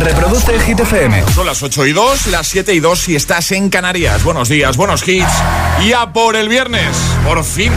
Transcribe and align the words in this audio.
Reproduce 0.00 0.58
Hit 0.60 0.80
FM. 0.80 1.24
Son 1.34 1.46
las 1.46 1.62
8 1.62 1.86
y 1.86 1.92
2, 1.92 2.26
las 2.28 2.46
7 2.46 2.72
y 2.74 2.80
2 2.80 2.98
si 2.98 3.16
estás 3.16 3.52
en 3.52 3.68
Canarias. 3.68 4.22
Buenos 4.22 4.48
días, 4.48 4.76
buenos 4.76 5.06
hits. 5.06 5.32
Y 5.84 5.92
a 5.92 6.12
por 6.12 6.36
el 6.36 6.48
viernes, 6.48 6.96
por 7.24 7.42
fin. 7.44 7.72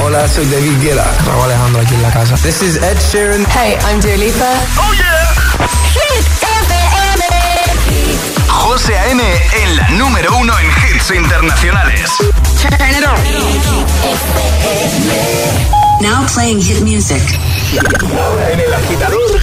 Hola, 0.00 0.28
soy 0.28 0.46
David 0.46 0.80
Guetta. 0.82 1.06
Raúl 1.26 1.44
Alejandro 1.44 1.80
aquí 1.82 1.94
en 1.94 2.02
la 2.02 2.10
casa. 2.10 2.36
This 2.36 2.62
is 2.62 2.76
Ed 2.76 2.96
Sheeran. 3.12 3.46
Hey, 3.46 3.76
I'm 3.88 4.00
Dua 4.00 4.16
Lipa. 4.16 4.50
¡Oh, 4.78 4.92
yeah! 4.94 5.34
Hit 5.92 6.26
FM. 6.42 7.24
José 8.48 8.98
A.M. 8.98 9.22
en 9.22 9.76
la 9.76 9.88
número 9.90 10.36
uno 10.36 10.52
en 10.58 10.66
hits 10.66 11.10
internacionales. 11.10 12.10
Turn 12.60 12.90
it 12.90 13.04
on. 13.04 13.18
Now 16.00 16.26
playing 16.26 16.60
hit 16.60 16.80
music. 16.82 17.22
Ahora 17.78 18.50
en 18.52 18.60
el 18.60 18.74
agitador, 18.74 19.40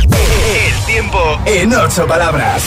tiempo 0.92 1.40
en 1.46 1.74
ocho 1.74 2.06
palabras. 2.06 2.64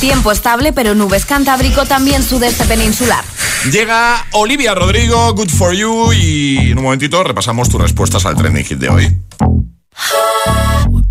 Tiempo 0.00 0.32
estable, 0.32 0.72
pero 0.72 0.96
nubes 0.96 1.24
cantábrico, 1.24 1.84
también 1.86 2.24
sudeste 2.24 2.64
peninsular. 2.64 3.24
Llega 3.70 4.26
Olivia 4.32 4.74
Rodrigo, 4.74 5.32
Good 5.34 5.50
for 5.50 5.72
You. 5.72 6.12
Y 6.12 6.72
en 6.72 6.78
un 6.78 6.84
momentito 6.84 7.22
repasamos 7.22 7.68
tus 7.68 7.80
respuestas 7.80 8.26
al 8.26 8.34
trending 8.34 8.64
hit 8.64 8.78
de 8.78 8.88
hoy. 8.88 9.20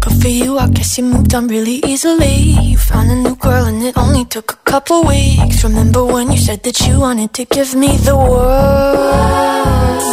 Good 0.01 0.21
for 0.21 0.29
you, 0.29 0.59
I 0.59 0.67
guess 0.67 0.97
you 0.97 1.05
moved 1.05 1.33
on 1.33 1.47
really 1.47 1.81
easily. 1.85 2.57
You 2.71 2.77
found 2.77 3.09
a 3.09 3.15
new 3.15 3.37
girl 3.37 3.65
and 3.65 3.81
it 3.81 3.97
only 3.97 4.25
took 4.25 4.51
a 4.51 4.69
couple 4.69 5.07
weeks. 5.07 5.63
Remember 5.63 6.03
when 6.03 6.29
you 6.29 6.37
said 6.37 6.61
that 6.63 6.77
you 6.85 6.99
wanted 6.99 7.31
to 7.35 7.45
give 7.45 7.73
me 7.73 7.95
the 8.03 8.17
world? 8.17 10.12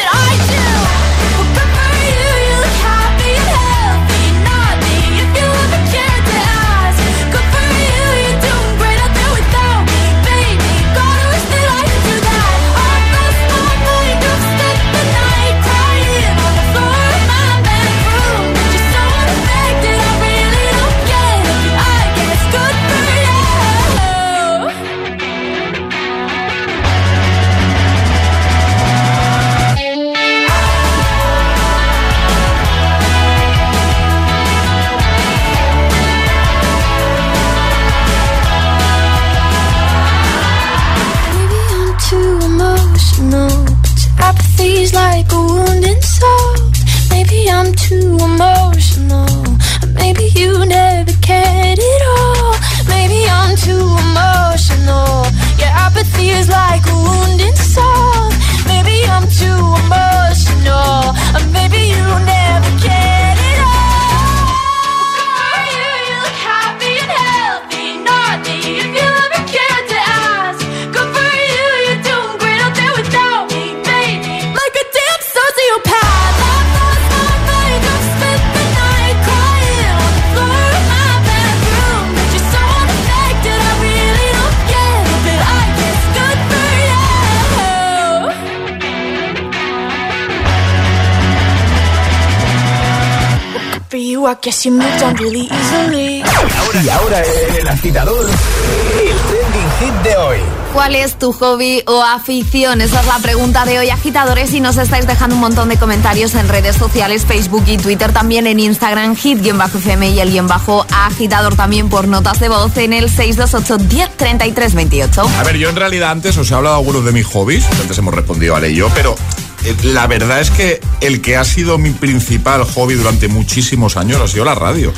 es 101.01 101.17
tu 101.17 101.31
hobby 101.33 101.83
o 101.87 102.03
afición? 102.03 102.81
Esa 102.81 103.01
es 103.01 103.07
la 103.07 103.19
pregunta 103.19 103.65
de 103.65 103.79
hoy, 103.79 103.89
agitadores, 103.89 104.53
y 104.53 104.59
nos 104.59 104.77
estáis 104.77 105.07
dejando 105.07 105.35
un 105.35 105.41
montón 105.41 105.69
de 105.69 105.77
comentarios 105.77 106.35
en 106.35 106.47
redes 106.47 106.75
sociales, 106.75 107.25
Facebook 107.25 107.63
y 107.67 107.77
Twitter, 107.77 108.13
también 108.13 108.45
en 108.45 108.59
Instagram, 108.59 109.15
hit-fm 109.15 110.09
y 110.09 110.19
el 110.19 110.31
guion 110.31 110.47
bajo 110.47 110.85
agitador 110.91 111.55
también 111.55 111.89
por 111.89 112.07
notas 112.07 112.39
de 112.39 112.49
voz 112.49 112.77
en 112.77 112.93
el 112.93 113.09
628 113.09 113.77
10 113.77 114.75
28. 114.75 115.21
A 115.39 115.43
ver, 115.43 115.57
yo 115.57 115.69
en 115.69 115.75
realidad 115.75 116.11
antes 116.11 116.37
os 116.37 116.49
he 116.51 116.53
hablado 116.53 116.75
algunos 116.75 117.03
de 117.03 117.11
mis 117.11 117.25
hobbies, 117.25 117.65
antes 117.79 117.97
hemos 117.97 118.13
respondido 118.13 118.55
Ale 118.55 118.69
y 118.69 118.75
yo, 118.75 118.89
pero 118.93 119.15
eh, 119.63 119.75
la 119.83 120.07
verdad 120.07 120.39
es 120.39 120.51
que 120.51 120.79
el 121.01 121.21
que 121.21 121.37
ha 121.37 121.43
sido 121.43 121.77
mi 121.77 121.91
principal 121.91 122.63
hobby 122.63 122.93
durante 122.95 123.27
muchísimos 123.27 123.97
años 123.97 124.19
ha 124.21 124.27
sido 124.27 124.45
la 124.45 124.55
radio. 124.55 124.93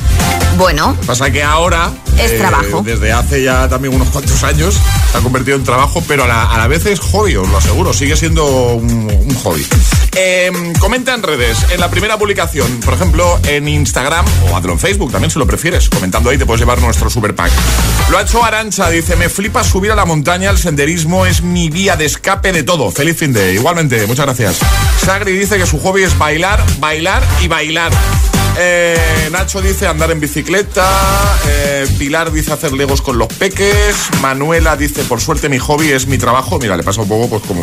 Bueno, 0.56 0.92
Lo 0.92 1.00
que 1.00 1.06
pasa 1.06 1.30
que 1.30 1.42
ahora... 1.42 1.90
eh, 2.16 2.24
Es 2.26 2.38
trabajo. 2.38 2.82
Desde 2.84 3.12
hace 3.12 3.42
ya 3.42 3.68
también 3.68 3.94
unos 3.94 4.08
cuantos 4.10 4.42
años 4.44 4.74
se 5.10 5.18
ha 5.18 5.20
convertido 5.20 5.56
en 5.56 5.64
trabajo, 5.64 6.02
pero 6.06 6.24
a 6.24 6.28
la, 6.28 6.44
a 6.44 6.58
la 6.58 6.68
vez 6.68 6.86
es 6.86 7.00
hobby, 7.00 7.34
os 7.36 7.48
lo 7.48 7.58
aseguro, 7.58 7.92
sigue 7.92 8.16
siendo 8.16 8.44
un, 8.74 9.10
un 9.10 9.34
hobby. 9.42 9.66
Eh, 10.16 10.52
comenta 10.78 11.12
en 11.14 11.22
redes, 11.24 11.58
en 11.72 11.80
la 11.80 11.90
primera 11.90 12.16
publicación, 12.18 12.68
por 12.84 12.94
ejemplo, 12.94 13.40
en 13.48 13.66
Instagram 13.66 14.24
o 14.48 14.56
hazlo 14.56 14.72
en 14.72 14.78
Facebook, 14.78 15.10
también 15.10 15.30
si 15.32 15.38
lo 15.40 15.46
prefieres. 15.46 15.88
Comentando 15.88 16.30
ahí 16.30 16.38
te 16.38 16.46
puedes 16.46 16.60
llevar 16.60 16.80
nuestro 16.80 17.10
super 17.10 17.34
pack. 17.34 17.50
Lo 18.10 18.18
ha 18.18 18.22
hecho 18.22 18.44
Arancha, 18.44 18.90
dice, 18.90 19.16
me 19.16 19.28
flipa 19.28 19.64
subir 19.64 19.90
a 19.90 19.96
la 19.96 20.04
montaña, 20.04 20.50
el 20.50 20.58
senderismo 20.58 21.26
es 21.26 21.42
mi 21.42 21.68
vía 21.68 21.96
de 21.96 22.04
escape 22.04 22.52
de 22.52 22.62
todo. 22.62 22.92
Feliz 22.92 23.16
fin 23.16 23.32
de, 23.32 23.54
igualmente, 23.54 24.06
muchas 24.06 24.26
gracias. 24.26 24.58
Sagri 25.04 25.32
dice 25.36 25.58
que 25.58 25.66
su 25.66 25.80
hobby 25.80 25.93
es 26.02 26.16
bailar, 26.18 26.64
bailar 26.78 27.22
y 27.42 27.48
bailar. 27.48 27.92
Eh, 28.56 29.28
Nacho 29.32 29.60
dice 29.62 29.86
andar 29.86 30.10
en 30.10 30.20
bicicleta. 30.20 30.86
eh, 31.46 31.86
Pilar 31.98 32.30
dice 32.32 32.52
hacer 32.52 32.72
legos 32.72 33.02
con 33.02 33.18
los 33.18 33.28
peques. 33.28 33.96
Manuela 34.20 34.76
dice, 34.76 35.02
por 35.04 35.20
suerte 35.20 35.48
mi 35.48 35.58
hobby 35.58 35.90
es 35.90 36.06
mi 36.06 36.18
trabajo. 36.18 36.58
Mira, 36.58 36.76
le 36.76 36.82
pasa 36.82 37.02
un 37.02 37.08
poco 37.08 37.28
pues 37.28 37.42
como 37.42 37.62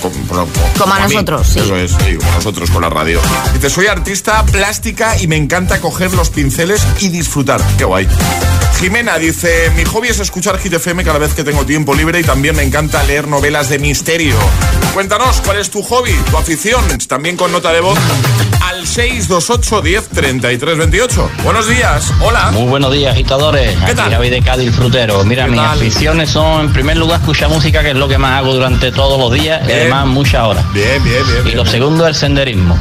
con- 0.00 0.12
con- 0.26 0.48
Como 0.78 0.94
a 0.94 1.06
mí. 1.06 1.14
nosotros, 1.14 1.46
sí. 1.46 1.58
Eso 1.60 1.76
es, 1.76 1.92
sí, 1.92 2.16
como 2.16 2.32
nosotros 2.32 2.70
con 2.70 2.82
la 2.82 2.88
radio. 2.90 3.20
Dice, 3.54 3.70
soy 3.70 3.86
artista 3.86 4.44
plástica 4.46 5.16
y 5.20 5.26
me 5.26 5.36
encanta 5.36 5.80
coger 5.80 6.12
los 6.14 6.30
pinceles 6.30 6.86
y 7.00 7.08
disfrutar. 7.08 7.60
Qué 7.78 7.84
guay. 7.84 8.08
Jimena 8.80 9.18
dice, 9.18 9.70
mi 9.76 9.84
hobby 9.84 10.08
es 10.08 10.20
escuchar 10.20 10.58
Hit 10.58 10.72
FM 10.72 11.04
cada 11.04 11.18
vez 11.18 11.34
que 11.34 11.44
tengo 11.44 11.66
tiempo 11.66 11.94
libre 11.94 12.20
y 12.20 12.24
también 12.24 12.56
me 12.56 12.62
encanta 12.62 13.02
leer 13.04 13.28
novelas 13.28 13.68
de 13.68 13.78
misterio. 13.78 14.34
Cuéntanos, 14.94 15.42
¿cuál 15.42 15.58
es 15.58 15.68
tu 15.70 15.82
hobby, 15.82 16.12
tu 16.30 16.38
afición? 16.38 16.82
También 17.06 17.36
con 17.36 17.52
nota 17.52 17.72
de 17.72 17.80
voz 17.80 17.98
al 18.66 18.86
628 18.86 19.82
10 19.82 20.08
33 20.08 20.78
28. 20.78 21.30
Buenos 21.44 21.68
días, 21.68 22.10
hola. 22.20 22.50
Muy 22.52 22.64
buenos 22.70 22.90
días, 22.92 23.12
agitadores. 23.12 23.76
¿Qué 23.76 23.84
Aquí 23.84 23.94
tal? 23.94 24.12
Javi 24.12 24.30
de 24.30 24.40
Cádiz 24.42 24.74
Frutero. 24.74 25.24
Mira, 25.24 25.44
¿Qué 25.44 25.50
mis 25.50 25.60
tal? 25.60 25.76
aficiones 25.78 26.30
son, 26.30 26.62
en 26.66 26.72
primer 26.72 26.96
lugar, 26.96 27.20
escuchar 27.20 27.50
música, 27.50 27.82
que 27.82 27.90
es 27.90 27.96
lo 27.96 28.08
que 28.08 28.16
más 28.16 28.38
hago 28.38 28.54
durante 28.54 28.92
todos 28.92 29.18
los 29.20 29.32
días, 29.38 29.60
Además 29.92 30.14
muchas 30.14 30.42
horas. 30.44 30.72
Bien, 30.72 31.02
bien, 31.02 31.26
bien. 31.26 31.40
Y 31.40 31.44
bien, 31.44 31.56
lo 31.56 31.62
bien. 31.64 31.72
segundo, 31.72 32.06
el 32.06 32.14
senderismo. 32.14 32.78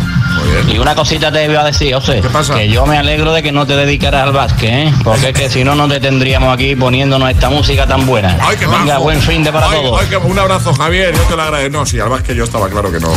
Y 0.67 0.77
una 0.77 0.93
cosita 0.95 1.31
te 1.31 1.45
iba 1.45 1.61
a 1.61 1.65
decir, 1.65 1.93
José, 1.93 2.19
¿Qué 2.21 2.29
pasa? 2.29 2.55
que 2.55 2.67
yo 2.69 2.85
me 2.85 2.97
alegro 2.97 3.33
de 3.33 3.41
que 3.43 3.51
no 3.51 3.65
te 3.65 3.75
dedicaras 3.75 4.23
al 4.23 4.31
básquet, 4.33 4.69
¿eh? 4.71 4.93
Porque 5.03 5.29
es 5.29 5.33
que 5.33 5.49
si 5.49 5.63
no, 5.63 5.75
no 5.75 5.87
te 5.87 5.99
tendríamos 5.99 6.53
aquí 6.53 6.75
poniéndonos 6.75 7.29
esta 7.29 7.49
música 7.49 7.87
tan 7.87 8.05
buena. 8.05 8.37
Ay, 8.41 8.55
qué 8.57 8.67
Venga, 8.67 8.97
buen 8.99 9.21
fin 9.21 9.43
de 9.43 9.51
para 9.51 9.69
Ay, 9.69 9.81
todos. 9.81 10.01
ay, 10.01 10.15
un 10.23 10.39
abrazo, 10.39 10.73
Javier. 10.73 11.15
Yo 11.15 11.23
te 11.23 11.35
lo 11.35 11.41
agradezco. 11.41 11.77
No, 11.77 11.85
sí, 11.85 11.99
además 11.99 12.21
que 12.23 12.35
yo 12.35 12.43
estaba 12.43 12.69
claro 12.69 12.91
que 12.91 12.99
no. 12.99 13.09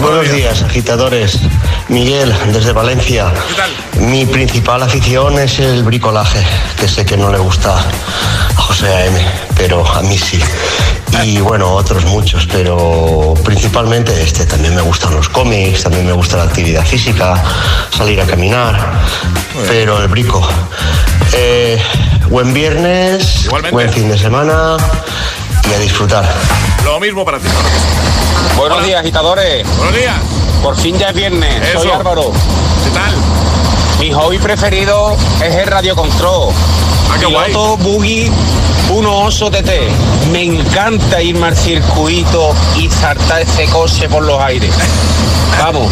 Buenos 0.00 0.30
días, 0.32 0.62
agitadores. 0.62 1.38
Miguel, 1.88 2.32
desde 2.52 2.72
Valencia. 2.72 3.32
¿Qué 3.48 3.54
tal? 3.54 4.06
Mi 4.08 4.26
principal 4.26 4.82
afición 4.82 5.38
es 5.38 5.58
el 5.58 5.82
bricolaje, 5.82 6.40
que 6.78 6.88
sé 6.88 7.04
que 7.04 7.16
no 7.16 7.30
le 7.30 7.38
gusta 7.38 7.74
a 8.56 8.60
José 8.62 8.88
A.M., 8.88 9.20
pero 9.56 9.86
a 9.86 10.00
mí 10.02 10.16
sí. 10.16 10.40
Y 11.24 11.38
bueno, 11.40 11.72
otros 11.72 12.04
muchos, 12.06 12.46
pero 12.46 13.34
principalmente 13.44 14.22
este. 14.22 14.46
También 14.46 14.74
me 14.76 14.80
gustan 14.80 15.14
los 15.14 15.28
cómics, 15.28 15.82
también 15.82 16.06
me 16.06 16.12
gusta 16.12 16.39
la 16.40 16.46
actividad 16.46 16.86
física, 16.86 17.34
salir 17.94 18.18
a 18.18 18.26
caminar, 18.26 18.78
pero 19.68 20.00
el 20.00 20.08
brico. 20.08 20.40
Eh, 21.34 21.78
buen 22.30 22.54
viernes, 22.54 23.44
Igualmente. 23.44 23.74
buen 23.74 23.90
fin 23.90 24.08
de 24.08 24.16
semana 24.16 24.78
y 25.68 25.74
a 25.74 25.78
disfrutar. 25.78 26.24
Lo 26.82 26.98
mismo 26.98 27.26
para 27.26 27.38
ti. 27.38 27.48
Buenos 28.56 28.82
días, 28.84 29.00
agitadores. 29.00 29.66
Buenos 29.76 29.94
días. 29.94 30.14
Por 30.62 30.76
fin 30.78 30.98
ya 30.98 31.10
es 31.10 31.14
viernes. 31.14 31.62
Eso. 31.68 31.82
Soy 31.82 31.90
Álvaro. 31.90 32.32
¿Qué 32.84 32.90
tal? 32.90 33.12
Mi 33.98 34.10
hobby 34.12 34.38
preferido 34.38 35.18
es 35.44 35.54
el 35.56 35.66
radio 35.66 35.94
control. 35.94 36.54
Ah, 37.10 37.16
qué 37.18 37.26
guay. 37.26 37.46
Piloto 37.50 37.76
Buggy 37.78 38.30
1 38.90 39.28
TT. 39.50 39.70
Me 40.32 40.42
encanta 40.44 41.22
irme 41.22 41.48
al 41.48 41.56
circuito 41.56 42.54
y 42.76 42.88
saltar 42.88 43.42
ese 43.42 43.64
coche 43.66 44.08
por 44.08 44.22
los 44.22 44.40
aires. 44.40 44.72
Vamos. 45.58 45.90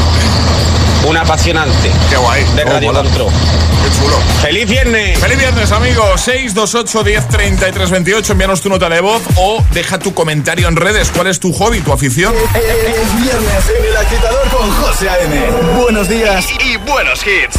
Un 1.06 1.16
apasionante 1.16 1.90
Qué 2.10 2.16
guay. 2.16 2.44
de 2.56 2.62
Oh, 2.64 2.68
radio 2.68 2.88
mola. 2.92 3.02
control. 3.04 3.28
Qué 3.30 3.96
chulo. 3.96 4.16
¡Feliz 4.42 4.68
viernes! 4.68 5.18
Feliz 5.18 5.38
viernes, 5.38 5.70
amigos. 5.72 6.20
628 6.22 7.04
10 7.04 7.28
33 7.28 7.90
28. 7.90 8.32
Envíanos 8.32 8.60
tu 8.60 8.68
nota 8.68 8.88
de 8.88 9.00
voz 9.00 9.22
o 9.36 9.62
deja 9.72 9.98
tu 9.98 10.12
comentario 10.12 10.66
en 10.68 10.74
redes. 10.76 11.10
¿Cuál 11.14 11.28
es 11.28 11.38
tu 11.40 11.52
hobby, 11.52 11.80
tu 11.80 11.92
afición? 11.92 12.34
Es 12.54 13.22
viernes 13.22 13.64
en 13.78 13.84
el 13.86 13.96
agitador 13.96 14.48
con 14.50 14.70
José 14.72 15.08
A.M. 15.08 15.40
Buenos 15.80 16.08
días 16.08 16.44
y, 16.64 16.72
y 16.72 16.76
buenos 16.78 17.20
hits. 17.24 17.58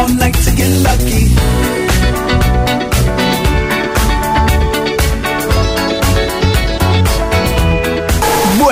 All 0.00 0.08
night 0.08 0.34
to 0.34 0.50
get 0.56 0.70
lucky. 0.82 0.99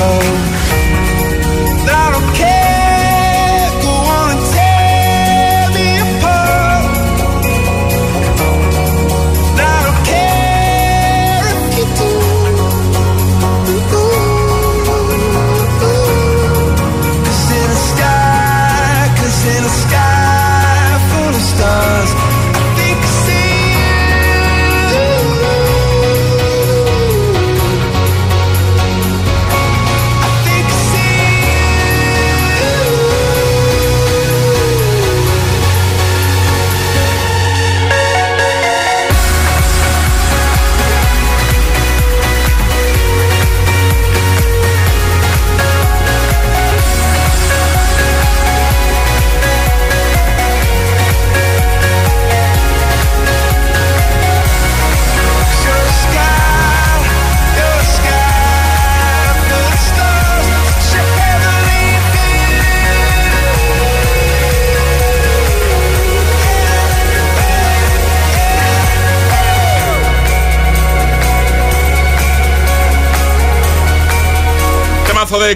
Oh. 0.00 0.57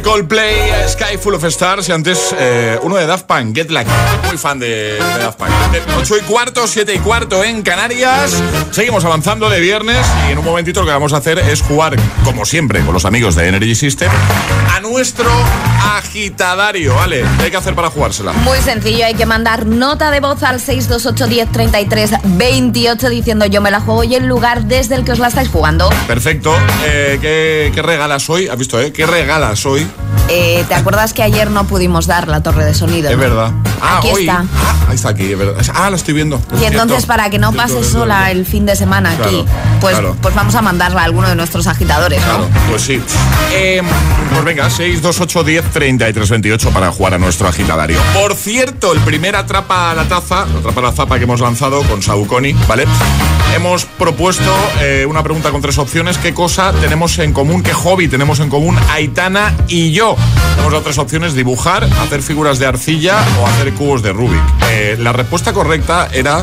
De 0.03 0.09
Coldplay, 0.09 0.89
Sky 0.89 1.17
Full 1.19 1.35
of 1.35 1.45
Stars 1.45 1.89
y 1.89 1.93
antes 1.93 2.35
eh, 2.39 2.79
uno 2.83 2.97
de 2.97 3.07
Daft 3.07 3.27
Punk, 3.27 3.55
Get 3.55 3.71
Lucky. 3.71 3.91
Muy 4.27 4.39
fan 4.39 4.59
de, 4.59 4.95
de 4.95 4.99
Daft 4.99 5.39
Punk. 5.39 5.51
8 5.99 6.17
y 6.19 6.21
cuarto, 6.23 6.67
7 6.67 6.95
y 6.95 6.99
cuarto 6.99 7.45
en 7.45 7.63
Canarias. 7.63 8.43
Seguimos 8.71 9.05
avanzando 9.05 9.49
de 9.49 9.61
viernes 9.61 10.07
y 10.29 10.33
en 10.33 10.39
un 10.39 10.45
momentito 10.45 10.81
lo 10.81 10.87
que 10.87 10.93
vamos 10.93 11.13
a 11.13 11.19
hacer 11.19 11.39
es 11.39 11.63
jugar, 11.63 11.97
como 12.25 12.45
siempre, 12.45 12.81
con 12.85 12.95
los 12.95 13.05
amigos 13.05 13.35
de 13.35 13.49
Energy 13.49 13.75
System, 13.75 14.11
a 14.75 14.81
nuestro 14.81 15.31
agitadario. 15.97 16.95
¿Vale? 16.95 17.25
¿Qué 17.39 17.45
hay 17.45 17.51
que 17.51 17.57
hacer 17.57 17.75
para 17.75 17.91
jugársela? 17.91 18.33
Muy 18.33 18.59
sencillo, 18.59 19.05
hay 19.05 19.15
que 19.15 19.27
mandar 19.27 19.67
nota 19.67 20.11
de 20.11 20.21
voz 20.21 20.43
al 20.43 20.61
628 20.61 21.27
10 21.27 21.53
33 21.53 22.11
28 22.25 23.09
diciendo 23.09 23.47
yo 23.47 23.61
me 23.61 23.71
la 23.71 23.81
juego 23.81 24.05
y 24.05 24.15
el 24.15 24.27
lugar 24.27 24.65
desde 24.65 24.95
el 24.95 25.05
que 25.05 25.13
os 25.13 25.19
la 25.19 25.29
estáis 25.29 25.49
jugando. 25.49 25.89
Perfecto. 26.07 26.55
Eh, 26.85 27.19
¿qué, 27.21 27.73
qué 27.75 27.83
regalas 27.83 28.29
hoy? 28.31 28.49
¿Has 28.49 28.59
visto, 28.59 28.81
eh? 28.81 28.93
¿Qué 28.93 29.07
regalas 29.07 29.65
hoy? 29.67 29.87
Eh, 30.29 30.65
¿Te 30.69 30.75
acuerdas 30.75 31.13
que 31.13 31.23
ayer 31.23 31.51
no 31.51 31.65
pudimos 31.67 32.07
dar 32.07 32.29
la 32.29 32.43
torre 32.43 32.65
de 32.65 32.75
sonido? 32.75 33.11
Es 33.11 33.17
no? 33.17 33.23
verdad. 33.23 33.51
Ah, 33.81 33.99
Aquí 33.99 34.11
hoy. 34.13 34.21
está. 34.23 34.45
Ah, 34.55 34.75
ahí 34.89 34.95
está 34.95 35.09
aquí, 35.11 35.33
es 35.33 35.39
verdad. 35.39 35.55
Ah, 35.75 35.91
la 35.91 35.97
estoy 35.97 36.15
viendo. 36.15 36.41
Y 36.61 36.65
entonces 36.65 37.07
para 37.07 37.29
que 37.29 37.39
no 37.39 37.53
pases 37.53 37.81
cierto, 37.81 37.99
sola 38.01 38.25
cierto. 38.25 38.39
el 38.39 38.47
fin 38.47 38.65
de 38.67 38.77
semana 38.77 39.11
aquí, 39.11 39.45
pues, 39.81 39.95
claro. 39.99 40.17
pues 40.23 40.35
vamos 40.35 40.55
a 40.55 40.63
mandarla 40.63 41.03
a 41.03 41.05
alguno 41.05 41.29
de 41.29 41.35
nuestros 41.35 41.67
agitadores, 41.67 42.21
¿no? 42.21 42.27
Claro, 42.27 42.49
pues 42.71 42.83
sí. 42.83 43.03
Eh, 43.53 43.83
pues 44.43 44.57
venga, 44.57 44.69
628 44.69 45.45
10 45.45 45.71
33 45.71 46.31
28 46.31 46.71
para 46.71 46.91
jugar 46.91 47.15
a 47.15 47.19
nuestro 47.19 47.47
agitadario. 47.47 48.01
Por 48.13 48.35
cierto, 48.35 48.93
el 48.93 48.99
primer 49.01 49.37
atrapa 49.37 49.93
a 49.93 49.95
la 49.95 50.09
taza, 50.09 50.43
atrapa 50.43 50.81
a 50.81 50.83
la 50.83 50.93
zapa 50.93 51.19
que 51.19 51.25
hemos 51.25 51.41
lanzado 51.41 51.81
con 51.85 52.03
Sauconi, 52.03 52.53
¿vale? 52.67 52.85
Hemos 53.55 53.85
propuesto 53.85 54.53
eh, 54.81 55.07
una 55.09 55.23
pregunta 55.23 55.53
con 55.53 55.63
tres 55.63 55.79
opciones. 55.79 56.19
¿Qué 56.19 56.35
cosa 56.35 56.73
tenemos 56.81 57.19
en 57.21 57.33
común? 57.33 57.63
¿Qué 57.63 57.73
hobby 57.73 58.09
tenemos 58.09 58.41
en 58.41 58.49
común 58.49 58.77
Aitana 58.91 59.55
y 59.69 59.93
yo? 59.93 60.17
Hemos 60.59 60.73
dado 60.73 60.83
tres 60.83 60.99
opciones: 60.99 61.35
dibujar, 61.35 61.85
hacer 62.03 62.21
figuras 62.21 62.59
de 62.59 62.67
arcilla 62.67 63.25
o 63.41 63.47
hacer 63.47 63.73
cubos 63.75 64.03
de 64.03 64.13
Rubik. 64.13 64.43
Eh, 64.71 64.97
la 64.99 65.13
respuesta 65.13 65.53
correcta 65.53 66.09
era 66.13 66.43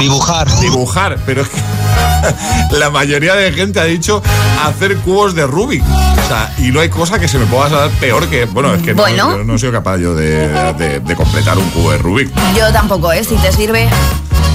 Dibujar. 0.00 0.48
dibujar, 0.60 1.18
pero 1.24 1.42
es 1.42 1.48
que 1.48 1.60
la 2.72 2.90
mayoría 2.90 3.34
de 3.34 3.52
gente 3.52 3.80
ha 3.80 3.84
dicho 3.84 4.22
hacer 4.64 4.96
cubos 4.98 5.34
de 5.34 5.46
Rubik. 5.46 5.82
O 5.82 6.28
sea, 6.28 6.52
y 6.58 6.70
no 6.72 6.80
hay 6.80 6.88
cosa 6.88 7.18
que 7.18 7.28
se 7.28 7.38
me 7.38 7.46
pueda 7.46 7.68
dar 7.68 7.90
peor 7.90 8.28
que. 8.28 8.46
Bueno, 8.46 8.74
es 8.74 8.82
que 8.82 8.94
bueno. 8.94 9.36
No, 9.38 9.44
no, 9.44 9.58
soy 9.58 9.70
capaz 9.70 9.98
yo 9.98 10.14
de, 10.14 11.02
completar 11.16 11.58
un 11.58 11.68
cubo 11.70 11.92
de 11.92 11.98
Rubik. 11.98 12.30
Yo 12.56 12.72
tampoco, 12.72 13.12
¿eh? 13.12 13.24
Si 13.24 13.36
te 13.36 13.52
sirve. 13.52 13.88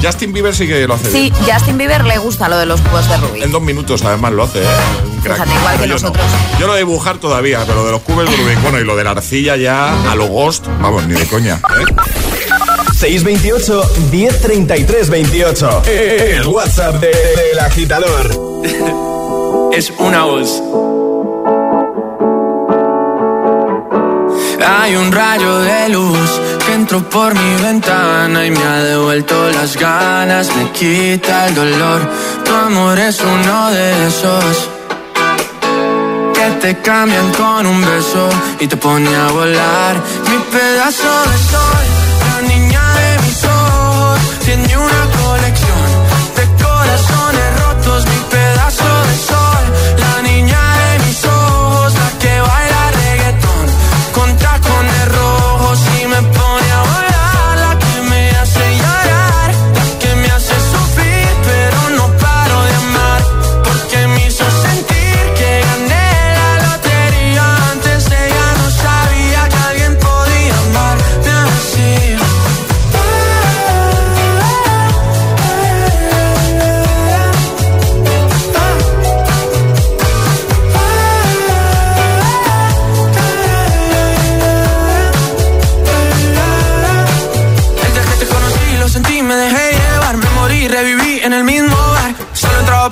Justin 0.04 0.34
Bieber 0.34 0.56
sí 0.56 0.68
que 0.68 0.88
lo 0.88 0.96
hace. 0.96 1.12
Sí. 1.12 1.32
Justin 1.48 1.78
Bieber 1.78 2.04
le 2.04 2.18
gusta 2.18 2.50
lo 2.50 2.58
de 2.58 2.66
los 2.66 2.82
cubos 2.82 3.08
de 3.08 3.18
Rubik. 3.18 3.44
En 3.44 3.52
dos 3.52 3.62
minutos, 3.62 4.04
además, 4.04 4.34
lo 4.34 4.44
hace. 4.44 4.64
¿eh? 4.64 4.68
Yo 6.60 6.68
lo 6.68 6.74
de 6.74 6.80
dibujar 6.80 7.18
todavía, 7.20 7.64
pero 7.68 7.86
de 7.86 7.92
los 7.92 8.02
cubos 8.02 8.30
de 8.30 8.36
Rubik, 8.36 8.62
bueno, 8.64 8.80
y 8.80 8.84
lo 8.84 8.96
de 8.96 9.04
la 9.04 9.12
arcilla 9.12 9.56
ya 9.56 10.12
a 10.12 10.16
lo 10.16 10.26
ghost, 10.26 10.66
vamos, 10.82 11.06
ni 11.06 11.14
de 11.14 11.28
coña. 11.28 11.56
¿eh? 11.56 12.31
628 13.02 13.82
1033 14.12 15.10
28. 15.10 15.82
El 15.88 16.46
WhatsApp 16.46 17.02
del 17.02 17.12
de, 17.12 17.54
de 17.56 17.60
agitador. 17.60 18.30
es 19.74 19.92
una 19.98 20.26
voz. 20.26 20.62
Hay 24.64 24.96
un 24.96 25.12
rayo 25.12 25.62
de 25.62 25.90
luz 25.90 26.30
que 26.64 26.74
entró 26.76 27.02
por 27.10 27.34
mi 27.34 27.64
ventana 27.64 28.46
y 28.46 28.52
me 28.52 28.64
ha 28.64 28.84
devuelto 28.84 29.50
las 29.50 29.76
ganas, 29.78 30.56
me 30.56 30.70
quita 30.70 31.48
el 31.48 31.56
dolor. 31.56 32.02
Tu 32.46 32.54
amor 32.54 33.00
es 33.00 33.20
uno 33.20 33.72
de 33.72 34.08
esos 34.10 34.70
que 36.36 36.52
te 36.62 36.78
cambian 36.84 37.32
con 37.32 37.66
un 37.66 37.82
beso 37.82 38.30
y 38.60 38.68
te 38.68 38.78
pone 38.78 39.10
a 39.16 39.28
volar. 39.32 39.96
Mi 40.30 40.38
pedazo 40.52 41.22
de 41.32 41.38
sol 41.50 42.01
tiene 44.44 44.78
una 44.78 45.10
colección. 45.24 45.81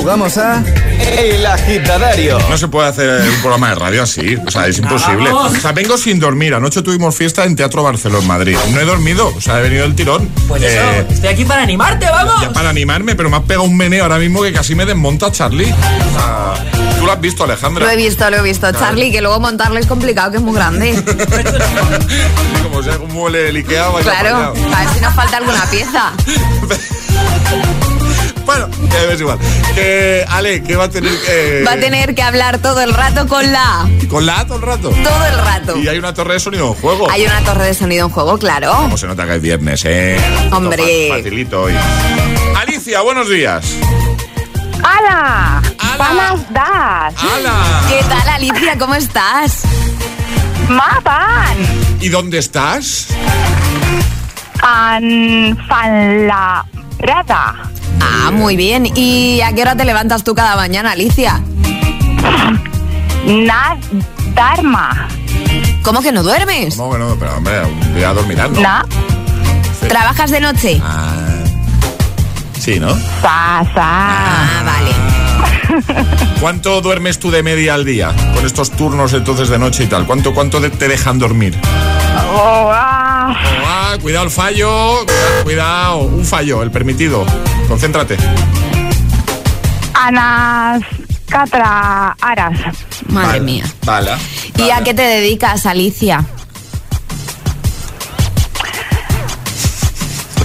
Jugamos 0.00 0.38
a 0.38 0.62
El 1.18 1.44
Agitadario. 1.44 2.38
No 2.48 2.56
se 2.56 2.68
puede 2.68 2.88
hacer 2.88 3.20
un 3.28 3.40
programa 3.40 3.68
de 3.70 3.74
radio 3.74 4.02
así, 4.02 4.36
o 4.36 4.50
sea, 4.50 4.66
es 4.66 4.78
imposible. 4.78 5.30
O 5.30 5.50
sea, 5.50 5.72
vengo 5.72 5.98
sin 5.98 6.18
dormir. 6.18 6.54
Anoche 6.54 6.82
tuvimos 6.82 7.14
fiesta 7.14 7.44
en 7.44 7.54
Teatro 7.56 7.82
Barcelona, 7.82 8.26
Madrid. 8.26 8.56
No 8.72 8.80
he 8.80 8.84
dormido, 8.84 9.32
o 9.36 9.40
sea, 9.40 9.58
he 9.58 9.62
venido 9.62 9.84
el 9.84 9.94
tirón. 9.94 10.28
Pues 10.48 10.62
eso, 10.62 10.80
Eh, 10.82 11.06
estoy 11.10 11.28
aquí 11.28 11.44
para 11.44 11.62
animarte, 11.62 12.06
vamos. 12.10 12.40
ya 12.40 12.50
para 12.52 12.70
animarme, 12.70 13.14
pero 13.14 13.28
me 13.28 13.36
ha 13.36 13.42
pegado 13.42 13.64
un 13.64 13.76
meneo 13.76 14.04
ahora 14.04 14.18
mismo 14.18 14.42
que 14.42 14.52
casi 14.52 14.74
me 14.74 14.86
desmonta 14.86 15.30
Charlie. 15.30 15.70
O 15.70 16.12
sea, 16.18 16.54
tú 16.98 17.04
lo 17.06 17.12
has 17.12 17.20
visto, 17.20 17.44
Alejandra. 17.44 17.84
Lo 17.84 17.90
he 17.90 17.96
visto, 17.96 18.28
lo 18.30 18.38
he 18.38 18.42
visto. 18.42 18.70
Charlie, 18.72 19.12
que 19.12 19.20
luego 19.20 19.38
montarlo 19.40 19.78
es 19.78 19.86
complicado, 19.86 20.30
que 20.30 20.36
es 20.38 20.42
muy 20.42 20.54
grande. 20.54 20.94
Como 22.62 22.82
sea 22.82 22.96
un 22.98 23.12
mueble 23.12 23.38
del 23.42 23.56
Ikea, 23.56 23.88
vaya 23.88 24.10
Claro, 24.10 24.36
a 24.36 24.80
ver 24.80 24.88
si 24.94 25.00
nos 25.00 25.14
falta 25.14 25.36
alguna 25.38 25.64
pieza. 25.70 26.12
Bueno, 28.50 28.68
que 28.90 29.12
es 29.14 29.20
igual. 29.20 29.38
Ale, 30.28 30.60
que 30.64 30.74
va 30.74 30.84
a 30.84 30.88
tener 30.90 31.12
que... 31.24 31.62
Va 31.64 31.74
a 31.74 31.76
tener 31.76 32.16
que 32.16 32.22
hablar 32.22 32.58
todo 32.58 32.80
el 32.80 32.92
rato 32.92 33.28
con 33.28 33.52
la 33.52 33.82
A. 33.82 33.88
Con 34.08 34.26
la 34.26 34.40
A 34.40 34.44
todo 34.46 34.56
el 34.56 34.62
rato. 34.62 34.90
Todo 34.90 35.26
el 35.26 35.38
rato. 35.38 35.76
Y 35.78 35.86
hay 35.86 35.98
una 35.98 36.12
torre 36.14 36.34
de 36.34 36.40
sonido 36.40 36.66
en 36.66 36.74
juego. 36.74 37.08
Hay 37.08 37.24
una 37.24 37.40
torre 37.42 37.66
de 37.66 37.74
sonido 37.74 38.06
en 38.06 38.12
juego, 38.12 38.38
claro. 38.38 38.72
Como 38.72 38.98
se 38.98 39.06
nota 39.06 39.24
que 39.24 39.36
es 39.36 39.42
viernes, 39.42 39.84
¿eh? 39.84 40.20
Hombre. 40.50 41.06
Fa- 41.10 41.18
Facilito 41.18 41.62
hoy. 41.62 41.74
Alicia, 42.60 43.02
buenos 43.02 43.30
días. 43.30 43.64
¡Hala! 44.82 45.62
¡Hala! 45.78 45.96
¡Buenas 45.96 46.52
das! 46.52 47.14
¡Hala! 47.22 47.82
¿Qué 47.88 48.02
tal, 48.08 48.28
Alicia? 48.30 48.76
¿Cómo 48.80 48.96
estás? 48.96 49.62
¡Mapan! 50.68 51.56
¿Y 52.00 52.08
dónde 52.08 52.38
estás? 52.38 53.06
En 54.90 55.56
Fanlabrada. 55.68 57.70
Ah, 58.00 58.30
muy 58.32 58.56
bien. 58.56 58.86
¿Y 58.94 59.40
a 59.42 59.52
qué 59.52 59.62
hora 59.62 59.76
te 59.76 59.84
levantas 59.84 60.24
tú 60.24 60.34
cada 60.34 60.56
mañana, 60.56 60.92
Alicia? 60.92 61.40
Dharma. 64.34 65.08
¿Cómo 65.82 66.00
que 66.02 66.12
no 66.12 66.22
duermes? 66.22 66.76
No, 66.76 66.86
bueno, 66.86 67.16
pero 67.18 67.36
hombre, 67.36 67.62
un 67.64 67.94
día 67.94 68.12
dormirando. 68.12 68.60
Na. 68.60 68.84
¿Trabajas 69.88 70.30
de 70.30 70.40
noche? 70.40 70.80
Ah, 70.82 71.10
sí, 72.58 72.78
¿no? 72.78 72.94
Sa, 73.22 73.64
sa. 73.74 73.76
Ah, 73.76 74.62
vale. 74.64 76.06
¿Cuánto 76.40 76.80
duermes 76.80 77.18
tú 77.18 77.30
de 77.30 77.42
media 77.42 77.74
al 77.74 77.84
día? 77.84 78.12
Con 78.34 78.44
estos 78.44 78.70
turnos 78.72 79.12
entonces 79.14 79.48
de 79.48 79.58
noche 79.58 79.84
y 79.84 79.86
tal. 79.86 80.06
¿Cuánto, 80.06 80.32
cuánto 80.34 80.60
de- 80.60 80.70
te 80.70 80.88
dejan 80.88 81.18
dormir? 81.18 81.58
Oh, 82.34 82.70
ah. 82.72 83.34
Oh, 83.34 83.64
ah, 83.66 83.96
cuidado 84.00 84.24
el 84.26 84.30
fallo. 84.30 85.04
Cuidado, 85.04 85.42
cuidado, 85.44 85.98
un 85.98 86.24
fallo, 86.24 86.62
el 86.62 86.70
permitido. 86.70 87.24
Concéntrate. 87.70 88.16
Anas 89.94 90.82
Catra 91.28 92.16
Aras. 92.20 92.58
Madre 93.06 93.28
Vale, 93.28 93.40
mía. 93.40 93.64
Vale. 93.84 94.10
¿Y 94.58 94.70
a 94.70 94.82
qué 94.82 94.92
te 94.92 95.02
dedicas, 95.02 95.66
Alicia? 95.66 96.24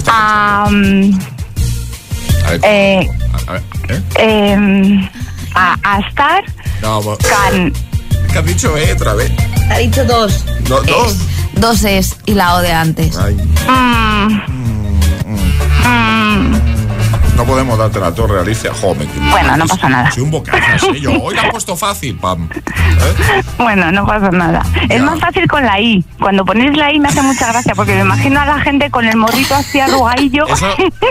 Am, 0.06 1.18
A 2.46 2.50
ver, 2.52 2.60
eh, 2.62 3.10
a 3.48 3.52
ver, 3.52 3.62
¿eh? 3.88 4.02
em, 4.18 5.08
a, 5.54 5.76
a 5.82 5.98
estar 6.08 6.44
No, 6.80 7.02
can 7.28 7.72
¿qué 8.32 8.38
has 8.38 8.46
dicho, 8.46 8.76
eh? 8.76 8.92
Otra 8.92 9.14
vez. 9.14 9.32
Ha 9.68 9.78
dicho 9.78 10.04
dos. 10.04 10.44
Do- 10.68 10.80
dos. 10.82 11.12
Es, 11.12 11.60
dos 11.60 11.84
es 11.84 12.16
y 12.24 12.34
la 12.34 12.54
O 12.54 12.60
de 12.62 12.72
antes. 12.72 13.16
Ay, 13.18 13.34
mm, 13.34 14.55
no 17.36 17.44
podemos 17.44 17.78
darte 17.78 18.00
la 18.00 18.12
torre, 18.12 18.40
Alicia. 18.40 18.72
Joder, 18.80 19.06
Bueno, 19.30 19.56
no 19.56 19.66
pasa 19.66 19.88
nada. 19.88 20.10
Soy 20.10 20.22
un 20.22 20.30
bocazas, 20.30 20.82
¿eh? 20.84 21.00
Yo 21.00 21.12
hoy 21.22 21.34
la 21.34 21.46
he 21.46 21.50
puesto 21.50 21.76
fácil, 21.76 22.16
pam. 22.16 22.48
¿Eh? 22.54 23.42
Bueno, 23.58 23.90
no 23.90 24.06
pasa 24.06 24.30
nada. 24.30 24.62
Es 24.88 25.02
más 25.02 25.18
fácil 25.18 25.46
con 25.48 25.64
la 25.64 25.80
I. 25.80 26.04
Cuando 26.20 26.44
ponéis 26.44 26.76
la 26.76 26.92
I 26.92 27.00
me 27.00 27.08
hace 27.08 27.22
mucha 27.22 27.50
gracia 27.50 27.74
porque 27.74 27.94
me 27.94 28.00
imagino 28.02 28.40
a 28.40 28.46
la 28.46 28.60
gente 28.60 28.90
con 28.90 29.06
el 29.06 29.16
morrito 29.16 29.54
así 29.54 29.80
arrugadillo. 29.80 30.46
¿Eso, 30.46 30.66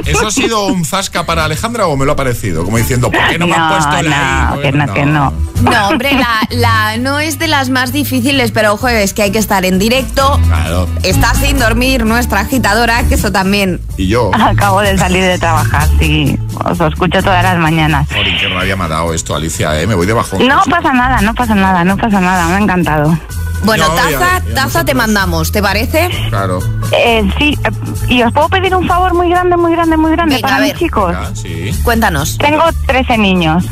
¿Eso 0.06 0.28
ha 0.28 0.32
sido 0.32 0.66
un 0.68 0.86
zasca 0.86 1.26
para 1.26 1.46
Alejandra 1.46 1.88
o 1.88 1.98
me 1.98 2.06
lo 2.06 2.12
ha 2.14 2.16
parecido? 2.16 2.64
Como 2.64 2.78
diciendo, 2.78 3.10
¿por 3.12 3.28
qué 3.30 3.38
no, 3.40 3.48
me 3.48 3.54
han 3.56 3.62
No, 3.62 3.70
puesto 3.70 4.02
la 4.04 4.50
no, 4.52 4.60
I? 4.60 4.62
que 4.62 4.72
no, 4.72 4.94
que 4.94 5.06
no. 5.06 5.34
No, 5.62 5.88
hombre, 5.90 6.14
la, 6.14 6.40
la 6.52 6.98
no 6.98 7.20
es 7.20 7.40
de 7.40 7.48
las 7.48 7.70
más 7.70 7.92
difíciles, 7.92 8.52
pero 8.52 8.74
ojo, 8.74 8.88
es 8.88 9.14
que 9.14 9.24
hay 9.24 9.32
que 9.32 9.40
estar 9.40 9.66
en 9.66 9.80
directo. 9.80 10.40
Claro. 10.46 10.88
Está 11.04 11.34
sin 11.34 11.58
dormir 11.58 12.06
nuestra 12.06 12.42
agitadora, 12.42 13.04
que 13.08 13.16
eso 13.16 13.32
también. 13.32 13.82
Y 13.98 14.08
yo, 14.08 14.32
Acabo 14.40 14.82
de 14.82 14.98
salir 14.98 15.24
de 15.24 15.38
trabajar, 15.40 15.88
sí. 16.00 16.14
Os 16.63 16.80
escucho 16.80 17.21
todas 17.21 17.43
las 17.43 17.58
mañanas. 17.58 18.08
Joder, 18.10 18.38
qué 18.39 18.47
rabia 18.47 18.75
me 18.75 18.84
ha 18.86 18.88
dado 18.88 19.13
esto, 19.13 19.36
Alicia, 19.36 19.80
¿eh? 19.82 19.88
Me 19.88 19.95
voy 19.95 20.06
de 20.08 20.13
bajón. 20.13 20.47
No 20.47 20.62
pasa 20.69 20.93
nada, 20.93 21.21
no 21.21 21.34
pasa 21.34 21.56
nada, 21.56 21.84
no 21.84 21.97
pasa 21.97 22.19
nada. 22.21 22.47
Me 22.47 22.56
ha 22.56 22.60
encantado. 22.60 23.17
Bueno, 23.63 23.88
No, 23.88 23.95
taza, 23.95 24.41
ya 24.47 24.54
taza 24.54 24.86
te 24.86 24.93
mandamos, 24.93 25.51
¿te 25.51 25.62
parece? 25.62 26.10
Claro. 26.30 26.60
Eh, 26.91 27.28
sí, 27.39 27.58
eh, 27.63 27.71
y 28.10 28.21
os 28.21 28.32
puedo 28.32 28.47
pedir 28.49 28.75
un 28.75 28.86
favor 28.88 29.13
muy 29.15 29.30
grande, 29.30 29.58
muy 29.58 29.71
grande, 29.71 29.97
muy 29.97 30.12
grande 30.12 30.36
Venga, 30.36 30.47
para 30.47 30.58
a 30.58 30.60
mis 30.60 30.73
ver. 30.73 30.78
chicos. 30.80 31.08
Venga, 31.15 31.36
sí. 31.36 31.71
Cuéntanos. 31.84 32.38
Tengo 32.38 32.63
13 32.86 33.17
niños. 33.17 33.65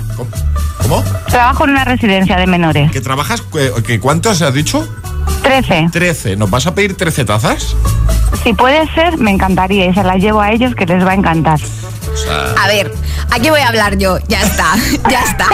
¿Cómo? 0.82 1.04
Trabajo 1.28 1.66
en 1.66 1.72
una 1.72 1.86
residencia 1.86 2.38
de 2.38 2.48
menores. 2.48 2.92
¿Que 2.92 3.02
trabajas? 3.02 3.44
que 3.86 4.00
¿Cuántos 4.00 4.42
has 4.42 4.54
dicho? 4.54 4.88
13. 5.44 5.90
13. 5.92 6.36
¿Nos 6.38 6.50
vas 6.50 6.66
a 6.66 6.74
pedir 6.74 6.96
13 6.98 7.26
tazas? 7.26 7.76
Si 8.44 8.54
puede 8.54 8.88
ser, 8.96 9.18
me 9.20 9.32
encantaría 9.32 9.86
y 9.86 9.94
se 9.94 10.04
las 10.04 10.18
llevo 10.18 10.42
a 10.42 10.52
ellos 10.52 10.74
que 10.76 10.86
les 10.86 11.06
va 11.06 11.12
a 11.12 11.16
encantar. 11.16 11.60
A 12.58 12.68
ver, 12.68 12.92
aquí 13.32 13.50
voy 13.50 13.62
a 13.62 13.68
hablar 13.68 13.98
yo. 13.98 14.18
Ya 14.28 14.42
está, 14.42 14.76
ya 15.10 15.24
está. 15.24 15.48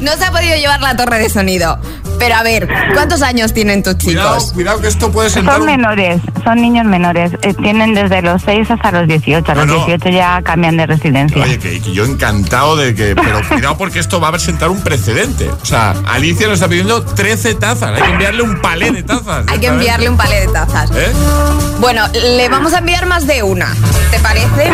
No 0.00 0.16
se 0.16 0.24
ha 0.24 0.30
podido 0.32 0.56
llevar 0.56 0.80
la 0.80 0.96
torre 0.96 1.18
de 1.18 1.28
sonido. 1.30 1.78
Pero 2.18 2.34
a 2.36 2.42
ver, 2.42 2.68
¿cuántos 2.94 3.22
años 3.22 3.52
tienen 3.54 3.82
tus 3.82 3.94
Cuidado, 3.96 4.36
chicos? 4.38 4.52
cuidado 4.52 4.80
que 4.80 4.88
esto 4.88 5.10
puede 5.12 5.30
sentar 5.30 5.54
Son 5.54 5.62
un... 5.62 5.66
menores, 5.66 6.20
son 6.44 6.60
niños 6.60 6.84
menores. 6.86 7.32
Eh, 7.42 7.54
tienen 7.54 7.94
desde 7.94 8.22
los 8.22 8.42
6 8.42 8.70
hasta 8.70 8.90
los 8.90 9.06
18. 9.08 9.52
A 9.52 9.54
No, 9.54 9.64
los 9.66 9.80
no. 9.80 9.86
18 9.86 10.08
ya 10.10 10.42
cambian 10.42 10.76
de 10.76 10.86
residencia. 10.86 11.42
Oye, 11.42 11.58
que, 11.58 11.80
que 11.80 11.92
yo 11.92 12.04
encantado 12.04 12.76
de 12.76 12.94
que... 12.94 13.14
Pero 13.14 13.40
cuidado 13.48 13.76
porque 13.78 13.98
esto 14.00 14.20
va 14.20 14.28
a 14.30 14.38
sentar 14.38 14.68
un 14.70 14.80
precedente. 14.82 15.48
O 15.50 15.64
sea, 15.64 15.94
Alicia 16.06 16.46
nos 16.46 16.54
está 16.54 16.68
pidiendo 16.68 17.02
13 17.04 17.54
tazas. 17.54 17.92
Hay 17.94 18.02
que 18.02 18.10
enviarle 18.10 18.42
un 18.42 18.60
palé 18.60 18.90
de 18.90 19.02
tazas. 19.02 19.44
Hay 19.48 19.58
que 19.58 19.66
enviarle 19.68 20.08
un 20.08 20.16
palé 20.16 20.40
de 20.40 20.48
tazas. 20.48 20.90
¿Eh? 20.94 21.12
Bueno, 21.80 22.02
le 22.12 22.48
vamos 22.48 22.72
a 22.74 22.78
enviar 22.78 23.06
más 23.06 23.26
de 23.26 23.42
una. 23.42 23.72
¿Te 24.10 24.18
parece? 24.18 24.72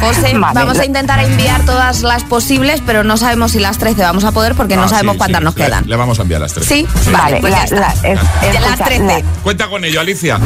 José, 0.00 0.32
Vale. 0.38 0.54
vamos 0.54 0.78
a 0.78 0.84
intentar 0.86 1.18
enviar 1.22 1.64
todas 1.66 2.02
las 2.02 2.24
posibles, 2.24 2.82
pero 2.86 3.04
no 3.04 3.16
sabemos 3.16 3.52
si 3.52 3.58
las 3.60 3.78
13 3.78 4.02
vamos 4.02 4.24
a 4.24 4.32
poder 4.32 4.54
porque 4.54 4.76
no 4.76 4.84
Ah, 4.84 4.88
sabemos 4.88 5.14
sí, 5.14 5.18
cuántas 5.18 5.40
sí, 5.40 5.44
nos 5.44 5.56
le- 5.56 5.64
quedan. 5.66 5.84
Le 5.86 5.96
vamos 5.96 6.18
a 6.18 6.22
enviar 6.22 6.40
las 6.40 6.54
tres. 6.54 6.66
¿Sí? 6.66 6.85
Vale, 7.12 7.38
pues 7.40 7.52
la- 7.52 7.64
está. 7.64 7.76
la- 7.76 7.92
es- 8.08 8.20
Ya 8.42 8.60
las 8.60 8.70
escucha, 8.72 8.84
13. 8.84 9.04
la- 9.04 9.22
Cuenta 9.42 9.68
con 9.68 9.84
ello, 9.84 10.00
Alicia. 10.00 10.38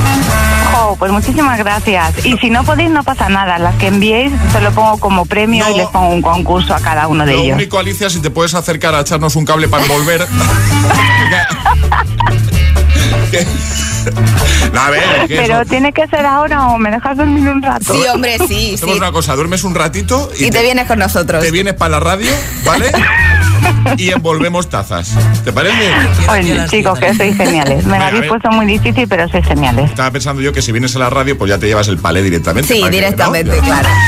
Oh, 0.76 0.96
pues 0.98 1.10
muchísimas 1.12 1.58
gracias. 1.58 2.24
Y 2.26 2.36
si 2.38 2.50
no 2.50 2.64
podéis, 2.64 2.90
no 2.90 3.02
pasa 3.02 3.28
nada. 3.28 3.58
Las 3.58 3.74
que 3.76 3.86
enviéis, 3.88 4.32
se 4.52 4.60
lo 4.60 4.70
pongo 4.72 4.98
como 4.98 5.24
premio 5.26 5.64
No. 5.66 5.74
y 5.74 5.78
les 5.78 5.86
pongo 5.88 6.08
un 6.10 6.22
concurso 6.22 6.74
a 6.74 6.80
cada 6.80 7.08
uno 7.08 7.24
de 7.26 7.32
Lo 7.32 7.38
ellos. 7.42 7.54
único, 7.56 7.78
Alicia, 7.78 8.10
si 8.10 8.20
te 8.20 8.30
puedes 8.30 8.54
acercar 8.54 8.94
a 8.94 9.00
echarnos 9.00 9.36
un 9.36 9.44
cable 9.44 9.68
para 9.68 9.82
envolver. 9.84 10.26
Que- 13.30 13.46
no, 14.72 14.80
a 14.80 14.90
ver, 14.90 15.02
que 15.28 15.36
Pero 15.36 15.60
eso- 15.60 15.70
tiene 15.70 15.92
que 15.92 16.06
ser 16.08 16.26
ahora 16.26 16.68
o 16.68 16.78
me 16.78 16.90
dejas 16.90 17.16
dormir 17.16 17.48
un 17.48 17.62
rato. 17.62 17.92
Sí, 17.94 18.02
hombre, 18.12 18.38
sí, 18.48 18.72
Hacemos 18.74 18.94
sí. 18.94 18.98
una 18.98 19.12
cosa, 19.12 19.34
duermes 19.36 19.62
un 19.62 19.74
ratito 19.74 20.30
y, 20.38 20.46
Y 20.46 20.50
te 20.50 20.62
vienes 20.62 20.86
con 20.86 20.98
nosotros. 20.98 21.42
te 21.42 21.50
vienes 21.52 21.74
para 21.74 21.90
la 21.92 22.00
radio, 22.00 22.30
¿vale? 22.64 22.90
y 23.96 24.10
envolvemos 24.10 24.68
tazas. 24.68 25.14
¿Te 25.44 25.52
parece? 25.52 25.90
Oye, 26.28 26.66
chicos, 26.68 26.98
que 26.98 27.14
sois 27.14 27.36
geniales. 27.36 27.84
Me 27.84 27.92
Venga, 27.92 27.98
la 27.98 28.06
habéis 28.08 28.26
puesto 28.26 28.50
muy 28.50 28.66
difícil, 28.66 29.06
pero 29.08 29.28
sois 29.28 29.44
geniales. 29.46 29.90
Estaba 29.90 30.10
pensando 30.10 30.42
yo 30.42 30.52
que 30.52 30.62
si 30.62 30.72
vienes 30.72 30.94
a 30.96 30.98
la 30.98 31.10
radio, 31.10 31.36
pues 31.36 31.48
ya 31.50 31.58
te 31.58 31.66
llevas 31.66 31.88
el 31.88 31.98
palé 31.98 32.22
directamente. 32.22 32.72
Sí, 32.72 32.80
para 32.80 32.90
que, 32.90 32.96
¿no? 33.00 33.02
directamente, 33.04 33.58
claro. 33.60 33.88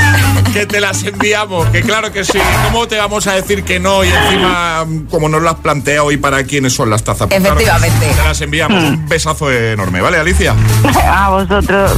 Que 0.53 0.67
te 0.67 0.79
las 0.79 1.01
enviamos, 1.03 1.67
que 1.69 1.81
claro 1.81 2.11
que 2.11 2.23
sí. 2.23 2.37
¿Cómo 2.65 2.87
te 2.87 2.97
vamos 2.97 3.25
a 3.25 3.33
decir 3.33 3.63
que 3.63 3.79
no? 3.79 4.03
Y 4.03 4.09
encima, 4.09 4.85
como 5.09 5.27
nos 5.27 5.41
lo 5.41 5.49
has 5.49 5.55
planteado, 5.55 6.11
¿y 6.11 6.17
para 6.17 6.43
quiénes 6.43 6.73
son 6.73 6.91
las 6.91 7.03
tazas? 7.03 7.27
Pues 7.27 7.39
claro 7.41 7.55
que 7.57 7.63
sí, 7.63 7.69
Efectivamente. 7.71 8.15
te 8.15 8.23
las 8.27 8.41
enviamos. 8.41 8.83
Un 8.83 9.09
besazo 9.09 9.51
enorme, 9.51 10.01
¿vale, 10.01 10.17
Alicia? 10.17 10.53
A 11.07 11.29
vosotros. 11.29 11.93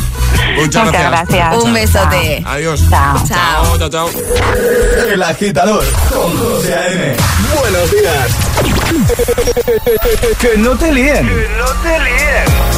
Muchas 0.56 0.92
gracias. 0.92 1.28
gracias. 1.30 1.64
Un 1.64 1.74
besote. 1.74 2.44
Adiós. 2.46 2.90
Chao. 2.90 3.24
Chao. 3.28 3.78
chao, 3.78 3.90
chao. 3.90 4.10
El 5.10 5.22
agitador 5.22 5.86
con 6.10 6.38
José 6.38 6.76
A.M. 6.76 7.16
Buenos 7.60 7.92
días. 7.92 8.28
Que 10.40 10.58
no 10.58 10.78
te 10.78 10.92
líen. 10.92 11.26
No 11.58 11.66
te 11.84 12.00
líes. 12.00 12.75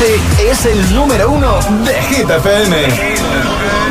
Este 0.00 0.48
es 0.48 0.64
el 0.64 0.94
número 0.94 1.28
uno 1.32 1.58
de 1.84 2.00
Hit 2.02 2.30
FM. 2.30 3.87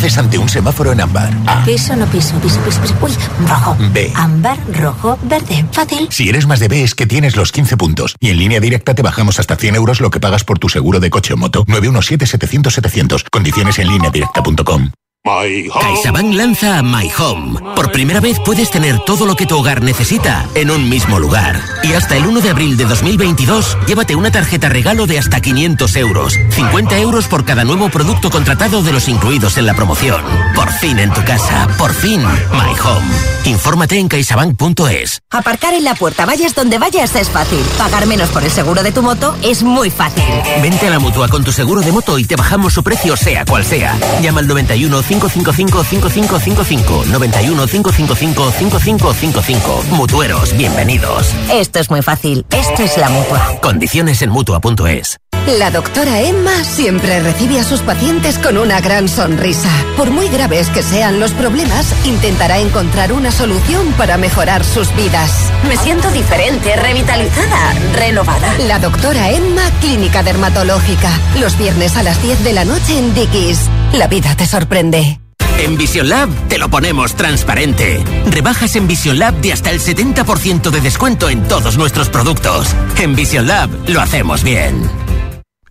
Haces 0.00 0.16
ante 0.16 0.38
un 0.38 0.48
semáforo 0.48 0.92
en 0.92 1.00
ámbar? 1.02 1.30
A. 1.46 1.62
Piso, 1.62 1.94
no 1.94 2.06
piso, 2.06 2.34
piso, 2.40 2.58
piso, 2.60 2.80
piso. 2.80 2.94
Uy, 3.02 3.12
rojo. 3.46 3.76
B. 3.92 4.10
Ámbar, 4.14 4.58
rojo, 4.72 5.18
verde. 5.24 5.66
Fácil. 5.72 6.08
Si 6.10 6.30
eres 6.30 6.46
más 6.46 6.58
de 6.58 6.68
B 6.68 6.82
es 6.82 6.94
que 6.94 7.06
tienes 7.06 7.36
los 7.36 7.52
15 7.52 7.76
puntos. 7.76 8.16
Y 8.18 8.30
en 8.30 8.38
línea 8.38 8.60
directa 8.60 8.94
te 8.94 9.02
bajamos 9.02 9.38
hasta 9.38 9.56
100 9.56 9.76
euros 9.76 10.00
lo 10.00 10.10
que 10.10 10.18
pagas 10.18 10.44
por 10.44 10.58
tu 10.58 10.70
seguro 10.70 11.00
de 11.00 11.10
coche 11.10 11.34
o 11.34 11.36
moto. 11.36 11.66
917-700-700. 11.66 13.24
Condiciones 13.30 13.78
en 13.78 13.88
línea 13.88 14.10
directa.com. 14.10 14.90
CaixaBank 15.30 16.34
lanza 16.34 16.82
My 16.82 17.10
Home. 17.18 17.60
Por 17.76 17.92
primera 17.92 18.20
vez 18.20 18.38
puedes 18.44 18.70
tener 18.70 18.98
todo 19.00 19.26
lo 19.26 19.36
que 19.36 19.46
tu 19.46 19.56
hogar 19.58 19.82
necesita 19.82 20.46
en 20.54 20.70
un 20.70 20.88
mismo 20.88 21.18
lugar. 21.18 21.62
Y 21.82 21.92
hasta 21.92 22.16
el 22.16 22.26
1 22.26 22.40
de 22.40 22.50
abril 22.50 22.76
de 22.76 22.84
2022, 22.84 23.78
llévate 23.86 24.16
una 24.16 24.32
tarjeta 24.32 24.68
regalo 24.68 25.06
de 25.06 25.18
hasta 25.18 25.40
500 25.40 25.96
euros. 25.96 26.34
50 26.50 26.98
euros 26.98 27.28
por 27.28 27.44
cada 27.44 27.64
nuevo 27.64 27.88
producto 27.90 28.30
contratado 28.30 28.82
de 28.82 28.92
los 28.92 29.08
incluidos 29.08 29.56
en 29.56 29.66
la 29.66 29.74
promoción. 29.74 30.20
Por 30.54 30.70
fin 30.72 30.98
en 30.98 31.12
tu 31.12 31.24
casa. 31.24 31.68
Por 31.78 31.94
fin 31.94 32.20
My 32.22 32.78
Home. 32.84 33.06
Infórmate 33.44 33.98
en 33.98 34.08
caixabank.es. 34.08 35.20
Aparcar 35.30 35.74
en 35.74 35.84
la 35.84 35.94
puerta, 35.94 36.26
vayas 36.26 36.54
donde 36.54 36.78
vayas, 36.78 37.14
es 37.14 37.30
fácil. 37.30 37.60
Pagar 37.78 38.06
menos 38.06 38.30
por 38.30 38.42
el 38.42 38.50
seguro 38.50 38.82
de 38.82 38.92
tu 38.92 39.02
moto 39.02 39.36
es 39.42 39.62
muy 39.62 39.90
fácil. 39.90 40.24
Vente 40.60 40.88
a 40.88 40.90
la 40.90 40.98
mutua 40.98 41.28
con 41.28 41.44
tu 41.44 41.52
seguro 41.52 41.80
de 41.80 41.92
moto 41.92 42.18
y 42.18 42.24
te 42.24 42.36
bajamos 42.36 42.74
su 42.74 42.82
precio, 42.82 43.16
sea 43.16 43.44
cual 43.44 43.64
sea. 43.64 43.96
Llama 44.20 44.40
al 44.40 44.48
91 44.48 45.02
555 45.28 45.84
5555. 45.84 47.04
91 47.06 47.66
555 47.66 48.50
5555. 48.52 49.84
Mutueros, 49.90 50.56
bienvenidos. 50.56 51.34
Esto 51.52 51.78
es 51.78 51.90
muy 51.90 52.02
fácil. 52.02 52.44
Esto 52.50 52.82
es 52.82 52.96
la 52.96 53.08
mutua. 53.10 53.58
Condiciones 53.60 54.22
en 54.22 54.30
mutua.es. 54.30 55.18
La 55.46 55.70
doctora 55.70 56.20
Emma 56.20 56.64
siempre 56.64 57.20
recibe 57.20 57.58
a 57.58 57.64
sus 57.64 57.80
pacientes 57.80 58.38
con 58.38 58.58
una 58.58 58.80
gran 58.80 59.08
sonrisa. 59.08 59.70
Por 59.96 60.10
muy 60.10 60.28
graves 60.28 60.68
que 60.68 60.82
sean 60.82 61.18
los 61.18 61.32
problemas, 61.32 61.94
intentará 62.04 62.58
encontrar 62.58 63.12
una 63.12 63.32
solución 63.32 63.92
para 63.94 64.16
mejorar 64.16 64.64
sus 64.64 64.94
vidas. 64.96 65.50
Me 65.66 65.76
siento 65.76 66.10
diferente, 66.10 66.76
revitalizada, 66.76 67.74
renovada. 67.94 68.58
La 68.66 68.78
doctora 68.78 69.30
Emma, 69.30 69.62
Clínica 69.80 70.22
Dermatológica. 70.22 71.10
Los 71.40 71.56
viernes 71.58 71.96
a 71.96 72.02
las 72.02 72.22
10 72.22 72.44
de 72.44 72.52
la 72.52 72.64
noche 72.64 72.98
en 72.98 73.14
Dickies. 73.14 73.68
La 73.92 74.06
vida 74.06 74.34
te 74.36 74.46
sorprende. 74.46 75.20
En 75.58 75.76
Vision 75.76 76.08
Lab 76.08 76.30
te 76.48 76.58
lo 76.58 76.70
ponemos 76.70 77.14
transparente. 77.14 78.02
Rebajas 78.26 78.76
en 78.76 78.86
Vision 78.86 79.18
Lab 79.18 79.34
de 79.40 79.52
hasta 79.52 79.70
el 79.70 79.80
70% 79.80 80.70
de 80.70 80.80
descuento 80.80 81.28
en 81.28 81.46
todos 81.48 81.76
nuestros 81.76 82.08
productos. 82.08 82.68
En 82.98 83.14
Vision 83.14 83.46
Lab 83.46 83.68
lo 83.88 84.00
hacemos 84.00 84.42
bien. 84.42 84.88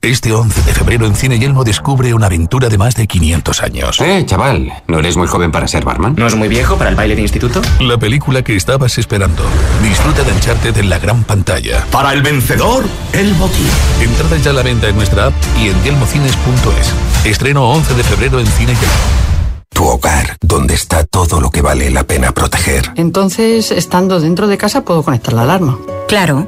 Este 0.02 0.32
11 0.32 0.62
de 0.62 0.74
febrero 0.74 1.06
en 1.06 1.14
Cine 1.14 1.40
Yelmo 1.40 1.66
descubre 1.66 2.14
una 2.14 2.28
aventura 2.28 2.70
de 2.70 2.78
más 2.78 2.96
de 2.96 3.06
500 3.06 3.62
años. 3.62 4.00
Eh, 4.00 4.24
chaval, 4.26 4.72
¿no 4.88 5.00
eres 5.00 5.18
muy 5.18 5.28
joven 5.28 5.52
para 5.52 5.68
ser 5.68 5.84
barman? 5.84 6.16
¿No 6.18 6.26
es 6.26 6.36
muy 6.36 6.48
viejo 6.48 6.78
para 6.78 6.90
el 6.90 6.96
baile 6.96 7.18
de 7.18 7.22
instituto? 7.22 7.62
La 7.82 7.98
película 7.98 8.42
que 8.42 8.56
estabas 8.56 8.98
esperando. 8.98 9.44
Disfruta 9.84 10.24
de 10.24 10.32
Uncharted 10.32 10.78
en 10.78 10.90
la 10.90 11.00
gran 11.00 11.26
pantalla. 11.26 11.86
Para 11.92 12.14
el 12.14 12.22
vencedor, 12.22 12.86
el 13.12 13.34
botín. 13.34 13.68
Entradas 14.00 14.42
ya 14.42 14.52
a 14.52 14.54
la 14.54 14.64
venta 14.64 14.88
en 14.88 14.96
nuestra 14.96 15.26
app 15.26 15.34
y 15.62 15.68
en 15.68 15.84
yelmocines.es. 15.84 17.26
Estreno 17.26 17.70
11 17.70 17.94
de 17.96 18.04
febrero 18.04 18.40
en 18.40 18.48
Cine 18.48 18.72
Yelmo. 18.76 19.30
Tu 19.74 19.84
hogar, 19.84 20.38
donde 20.40 20.76
está 20.76 21.04
todo 21.04 21.42
lo 21.42 21.52
que 21.52 21.62
vale 21.62 21.90
la 21.90 22.06
pena 22.06 22.32
proteger. 22.32 22.94
Entonces, 22.96 23.72
estando 23.72 24.22
dentro 24.22 24.48
de 24.48 24.58
casa, 24.58 24.86
puedo 24.86 25.04
conectar 25.04 25.34
la 25.34 25.42
alarma. 25.42 25.78
Claro. 26.08 26.48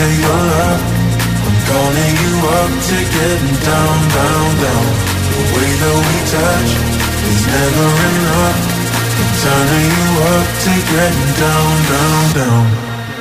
of 0.00 0.12
your 0.24 0.40
love. 0.52 0.82
I'm 1.46 1.58
calling 1.68 2.14
you 2.22 2.34
up 2.58 2.72
to 2.88 2.96
getting 3.16 3.56
down, 3.68 3.98
down, 4.16 4.48
down. 4.64 4.86
The 5.30 5.42
way 5.54 5.70
that 5.80 5.96
we 6.06 6.16
touch 6.34 6.70
is 7.30 7.42
never 7.52 7.88
enough. 8.08 8.58
I'm 9.20 9.30
turning 9.44 9.90
you 9.98 10.08
up 10.34 10.46
to 10.64 10.72
getting 10.92 11.32
down, 11.42 11.72
down, 11.92 12.22
down. 12.38 12.64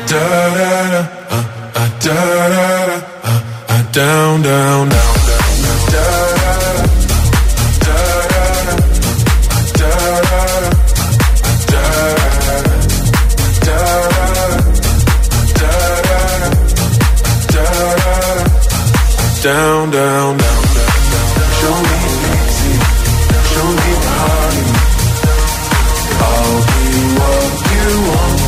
Da 0.10 0.24
da 0.58 0.72
da, 0.94 1.02
uh, 1.30 1.44
uh, 1.76 1.90
da 2.06 2.20
da 2.54 2.68
da, 2.88 2.98
uh, 3.24 3.42
uh, 3.70 3.84
down, 3.92 4.42
down, 4.42 4.90
down, 4.90 5.19
Down, 19.50 19.90
down, 19.90 20.38
down. 20.38 20.64
Show 21.58 21.76
me 21.90 21.98
easy, 22.06 22.74
show 23.52 23.70
me 23.80 23.92
party. 24.06 24.66
I'll 26.30 26.60
be 26.70 26.86
what 27.18 27.54
you 27.74 27.88
want, 28.10 28.42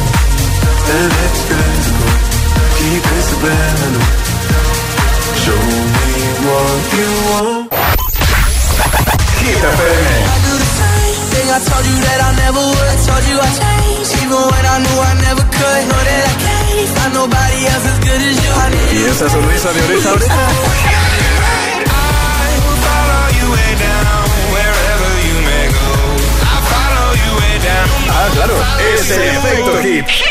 and 0.93 1.11
it's 1.23 1.41
physical. 1.49 2.13
Keep 2.77 3.03
it 3.17 3.23
subliminal. 3.31 4.05
Show 5.41 5.61
me 5.95 6.11
what 6.45 6.81
you 6.97 7.09
want. 7.31 7.65
Hit 9.41 9.63
FM. 9.73 9.81
Thing 9.81 10.10
I 11.51 11.59
told 11.59 11.83
you 11.83 11.97
that 11.99 12.19
I 12.23 12.31
never 12.47 12.63
would. 12.63 12.95
Told 13.03 13.23
you 13.27 13.35
I 13.35 13.49
changed, 13.51 14.11
even 14.23 14.39
when 14.39 14.63
I 14.71 14.77
knew 14.79 14.97
I 15.03 15.13
never 15.19 15.43
could. 15.43 15.81
Know 15.91 15.99
that 15.99 16.23
I 16.31 16.35
can't 16.39 16.89
find 16.95 17.11
nobody 17.11 17.59
else 17.67 17.85
as 17.91 17.99
good 17.99 18.21
as 18.23 18.37
you. 18.39 18.51
I 18.55 18.67
need 18.71 18.95
Y 18.95 19.09
esa 19.11 19.27
sonrisa 19.27 19.69
de 19.75 19.81
oreja 19.83 20.09
a 20.09 20.13
oreja. 20.13 20.41
Ah, 28.13 28.29
claro, 28.33 28.55
es 28.93 29.11
el 29.11 29.21
efecto 29.21 29.79
hit. 29.83 30.30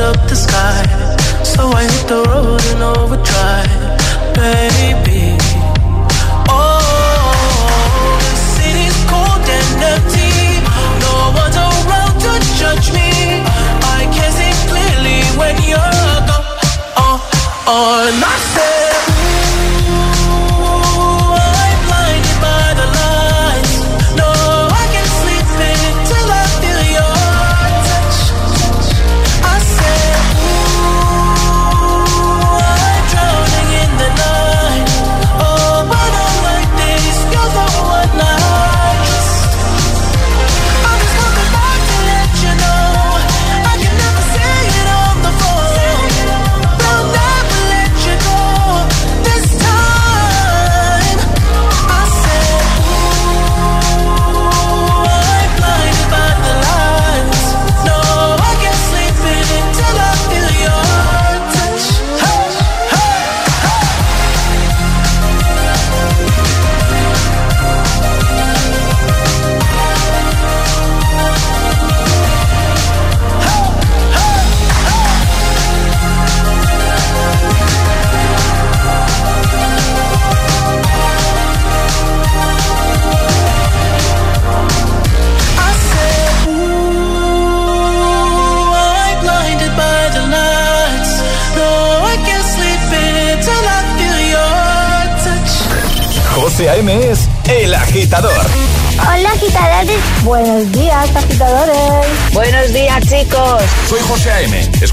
Light 0.00 0.16
up 0.16 0.28
the 0.28 0.34
sky. 0.34 0.82
So 1.44 1.68
I 1.68 1.82
hit 1.84 2.08
the 2.08 2.22
road 2.28 2.62
and 2.72 2.82
overdrive, 2.82 3.19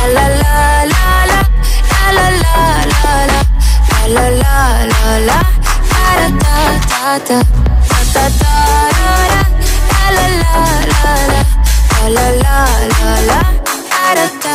La 0.00 0.06
la 0.08 0.26
la 0.40 0.64
la 0.92 1.06
la. 1.30 1.40
La 2.00 2.26
la 2.26 2.28
la 2.42 2.56
la 2.92 3.14
la. 3.32 3.40
La 4.14 4.26
la 4.30 5.12
la. 5.28 5.38
Da 5.90 6.06
da 6.18 6.58
da 6.90 7.18
da. 7.28 7.38
Da 7.90 7.98
da 8.14 8.24
da 8.40 8.54
da 8.96 9.12
da. 9.30 9.42
La 9.90 10.06
la 10.16 10.26
la 10.42 10.62
la 10.90 11.12
la. 11.32 11.40
La 12.00 12.16
la 12.16 12.26
la 12.42 12.58
la 12.92 13.10
la. 13.28 13.40
Da 13.90 14.06
da 14.16 14.26
da. 14.42 14.54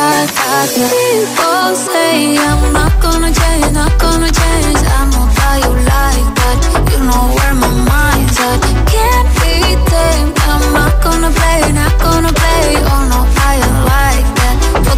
People 0.74 1.70
say 1.86 2.36
I'm 2.36 2.60
not 2.72 2.92
gonna 3.00 3.30
change, 3.32 3.70
not 3.72 3.92
gonna 3.98 4.30
change. 4.40 4.80
I 4.82 5.00
know 5.12 5.26
that 5.36 5.56
you 5.62 5.72
like 5.92 6.28
that. 6.38 6.58
You 6.92 6.98
know 7.08 7.24
where 7.36 7.54
my 7.62 7.70
mind's 7.88 8.38
at. 8.48 8.60
Can't 8.92 9.28
be 9.40 9.52
tamed. 9.90 10.34
I'm 10.50 10.62
not 10.74 10.94
gonna 11.04 11.30
play, 11.38 11.60
not 11.72 11.94
gonna 12.04 12.32
play. 12.40 12.64
Oh 12.92 13.02
no, 13.12 13.20
I 13.45 13.45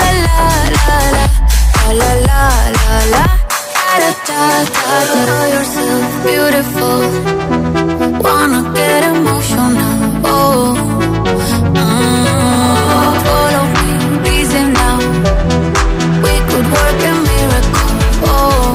La 0.00 0.10
la 0.26 0.40
la 0.76 0.96
la 1.16 1.16
la. 1.16 1.24
La 2.00 2.42
la 2.76 2.98
la. 3.14 3.24
Da 3.90 4.10
da 4.28 4.40
da 4.74 5.24
da. 5.28 5.36
Yourself 5.54 6.10
beautiful. 6.26 7.00
Wanna 8.24 8.60
get 8.74 9.02
emotional. 9.12 9.92
Oh. 10.24 10.74
Mm, 11.80 13.12
follow 13.26 13.64
me, 13.76 13.88
reason 14.26 14.66
now. 14.72 14.96
We 16.24 16.34
could 16.48 16.66
work 16.76 16.98
a 17.10 17.12
miracle. 17.28 17.90
Oh. 18.32 18.74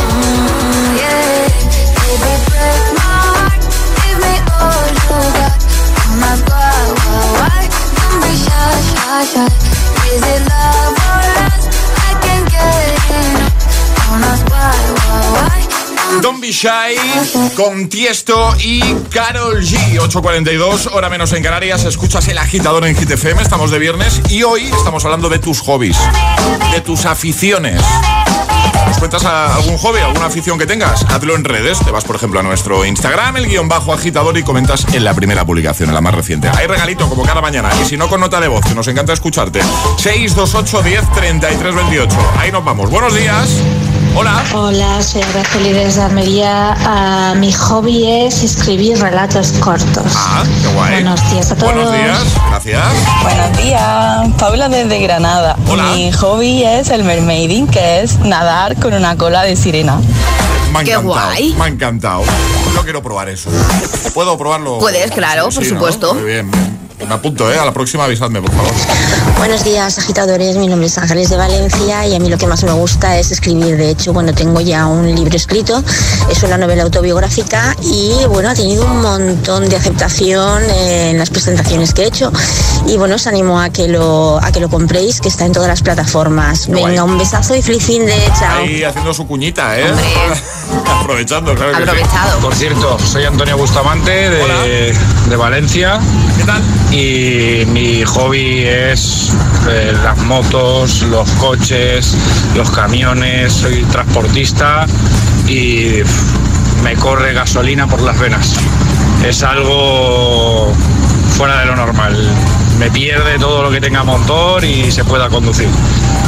Mm, 0.00 0.88
yeah. 1.02 1.44
Baby, 1.98 2.32
break 2.48 2.84
my 2.98 3.14
heart. 3.26 3.62
Give 4.00 4.18
me 4.24 4.34
all 4.60 4.86
you 5.02 5.20
got. 5.38 5.54
Why, 6.50 6.76
why. 7.38 7.60
Don't 7.98 8.18
be 8.22 8.32
shy, 8.44 8.70
shy, 8.90 9.24
shy. 9.32 9.55
Be 16.50 17.50
con 17.56 17.88
Tiesto 17.88 18.54
y 18.60 18.80
Carol 19.10 19.60
G. 19.64 19.98
8.42, 19.98 20.90
hora 20.92 21.08
menos 21.10 21.32
en 21.32 21.42
Canarias. 21.42 21.82
Escuchas 21.84 22.28
el 22.28 22.38
agitador 22.38 22.86
en 22.86 22.94
GTFM. 22.94 23.42
Estamos 23.42 23.72
de 23.72 23.80
viernes 23.80 24.20
y 24.30 24.44
hoy 24.44 24.62
estamos 24.78 25.04
hablando 25.04 25.28
de 25.28 25.40
tus 25.40 25.58
hobbies, 25.62 25.96
de 26.70 26.80
tus 26.82 27.04
aficiones. 27.04 27.82
¿Nos 28.86 28.96
cuentas 28.98 29.24
a- 29.24 29.56
algún 29.56 29.76
hobby, 29.76 29.98
alguna 29.98 30.26
afición 30.26 30.56
que 30.56 30.66
tengas? 30.66 31.04
Hazlo 31.08 31.34
en 31.34 31.42
redes. 31.42 31.80
Te 31.84 31.90
vas, 31.90 32.04
por 32.04 32.14
ejemplo, 32.14 32.38
a 32.38 32.44
nuestro 32.44 32.84
Instagram, 32.84 33.38
el 33.38 33.48
guion 33.48 33.68
bajo 33.68 33.92
agitador, 33.92 34.38
y 34.38 34.44
comentas 34.44 34.86
en 34.92 35.02
la 35.02 35.14
primera 35.14 35.44
publicación, 35.44 35.88
en 35.88 35.96
la 35.96 36.00
más 36.00 36.14
reciente. 36.14 36.48
Hay 36.56 36.68
regalito 36.68 37.08
como 37.08 37.24
cada 37.24 37.40
mañana. 37.40 37.70
Y 37.82 37.84
si 37.86 37.96
no, 37.96 38.08
con 38.08 38.20
nota 38.20 38.40
de 38.40 38.46
voz, 38.46 38.72
nos 38.72 38.86
encanta 38.86 39.12
escucharte. 39.12 39.60
628 39.98 40.82
10 40.82 41.12
33 41.12 41.74
28. 41.74 42.16
Ahí 42.38 42.52
nos 42.52 42.64
vamos. 42.64 42.88
Buenos 42.88 43.12
días. 43.16 43.48
Hola. 44.18 44.42
Hola, 44.54 45.02
soy 45.02 45.20
Araceli 45.20 45.74
desde 45.74 46.00
Almería. 46.00 46.74
Ah, 46.86 47.34
mi 47.36 47.52
hobby 47.52 48.10
es 48.10 48.42
escribir 48.42 48.98
relatos 48.98 49.52
cortos. 49.60 50.10
Ah, 50.14 50.42
qué 50.62 50.68
guay. 50.68 50.92
Buenos 50.94 51.30
días 51.30 51.52
a 51.52 51.56
todos. 51.56 51.74
Buenos 51.74 51.92
días. 51.92 52.24
Gracias. 52.48 52.82
Buenos 53.22 53.58
días, 53.58 54.34
Paula 54.38 54.70
desde 54.70 55.00
Granada. 55.00 55.56
Mi 55.94 56.10
hobby 56.12 56.64
es 56.64 56.88
el 56.88 57.04
mermaiding, 57.04 57.68
que 57.68 58.00
es 58.00 58.18
nadar 58.20 58.76
con 58.76 58.94
una 58.94 59.16
cola 59.18 59.42
de 59.42 59.54
sirena. 59.54 60.00
Me 60.72 60.78
ha 60.78 60.82
encantado. 60.82 61.24
Me 61.58 61.64
ha 61.64 61.68
encantado. 61.68 62.22
Yo 62.74 62.82
quiero 62.84 63.02
probar 63.02 63.28
eso. 63.28 63.50
¿Puedo 64.14 64.38
probarlo? 64.38 64.78
Puedes, 64.78 65.10
claro, 65.10 65.50
por 65.50 65.64
supuesto. 65.64 66.14
Muy 66.14 66.24
bien. 66.24 66.50
Me 67.04 67.14
apunto, 67.14 67.52
¿eh? 67.52 67.58
A 67.58 67.64
la 67.64 67.72
próxima 67.72 68.04
avisadme, 68.04 68.40
por 68.40 68.50
favor. 68.52 68.72
Buenos 69.38 69.64
días, 69.64 69.98
agitadores. 69.98 70.56
Mi 70.56 70.66
nombre 70.66 70.86
es 70.86 70.96
Ángeles 70.96 71.28
de 71.28 71.36
Valencia 71.36 72.06
y 72.06 72.14
a 72.14 72.18
mí 72.18 72.30
lo 72.30 72.38
que 72.38 72.46
más 72.46 72.64
me 72.64 72.72
gusta 72.72 73.18
es 73.18 73.30
escribir. 73.30 73.76
De 73.76 73.90
hecho, 73.90 74.12
bueno, 74.14 74.32
tengo 74.32 74.60
ya 74.60 74.86
un 74.86 75.14
libro 75.14 75.36
escrito. 75.36 75.84
Es 76.30 76.42
una 76.42 76.56
novela 76.56 76.84
autobiográfica 76.84 77.76
y, 77.82 78.24
bueno, 78.28 78.48
ha 78.48 78.54
tenido 78.54 78.86
un 78.86 79.02
montón 79.02 79.68
de 79.68 79.76
aceptación 79.76 80.62
eh, 80.62 81.10
en 81.10 81.18
las 81.18 81.30
presentaciones 81.30 81.92
que 81.92 82.04
he 82.04 82.06
hecho. 82.06 82.32
Y, 82.86 82.96
bueno, 82.96 83.16
os 83.16 83.26
animo 83.26 83.60
a 83.60 83.68
que 83.68 83.88
lo, 83.88 84.38
a 84.42 84.50
que 84.50 84.60
lo 84.60 84.70
compréis, 84.70 85.20
que 85.20 85.28
está 85.28 85.44
en 85.44 85.52
todas 85.52 85.68
las 85.68 85.82
plataformas. 85.82 86.66
Venga, 86.68 87.04
un 87.04 87.18
besazo 87.18 87.54
y 87.54 87.62
feliz 87.62 87.84
fin 87.84 88.06
de 88.06 88.16
chao. 88.38 88.62
Ahí 88.62 88.82
haciendo 88.82 89.12
su 89.12 89.26
cuñita, 89.26 89.78
¿eh? 89.78 89.84
Aprovechando, 90.86 91.54
claro 91.54 91.72
que 91.72 91.76
sí. 91.76 91.82
Aprovechado. 91.82 92.40
Por 92.40 92.54
cierto, 92.54 92.98
soy 92.98 93.24
Antonio 93.24 93.56
Bustamante 93.58 94.30
de, 94.30 94.96
de 95.28 95.36
Valencia. 95.36 96.00
¿Qué 96.38 96.44
tal? 96.44 96.62
Y 96.90 97.64
mi 97.66 98.04
hobby 98.04 98.64
es 98.64 99.32
eh, 99.68 99.92
las 100.02 100.18
motos, 100.18 101.02
los 101.02 101.28
coches, 101.32 102.16
los 102.54 102.70
camiones. 102.70 103.52
Soy 103.52 103.82
transportista 103.84 104.86
y 105.46 106.02
me 106.82 106.94
corre 106.94 107.32
gasolina 107.32 107.86
por 107.86 108.00
las 108.02 108.18
venas. 108.18 108.54
Es 109.26 109.42
algo 109.42 110.72
fuera 111.36 111.60
de 111.60 111.66
lo 111.66 111.76
normal. 111.76 112.16
Me 112.78 112.90
pierde 112.90 113.38
todo 113.38 113.62
lo 113.62 113.70
que 113.70 113.80
tenga 113.80 114.04
motor 114.04 114.64
y 114.64 114.90
se 114.90 115.04
pueda 115.04 115.28
conducir. 115.28 115.68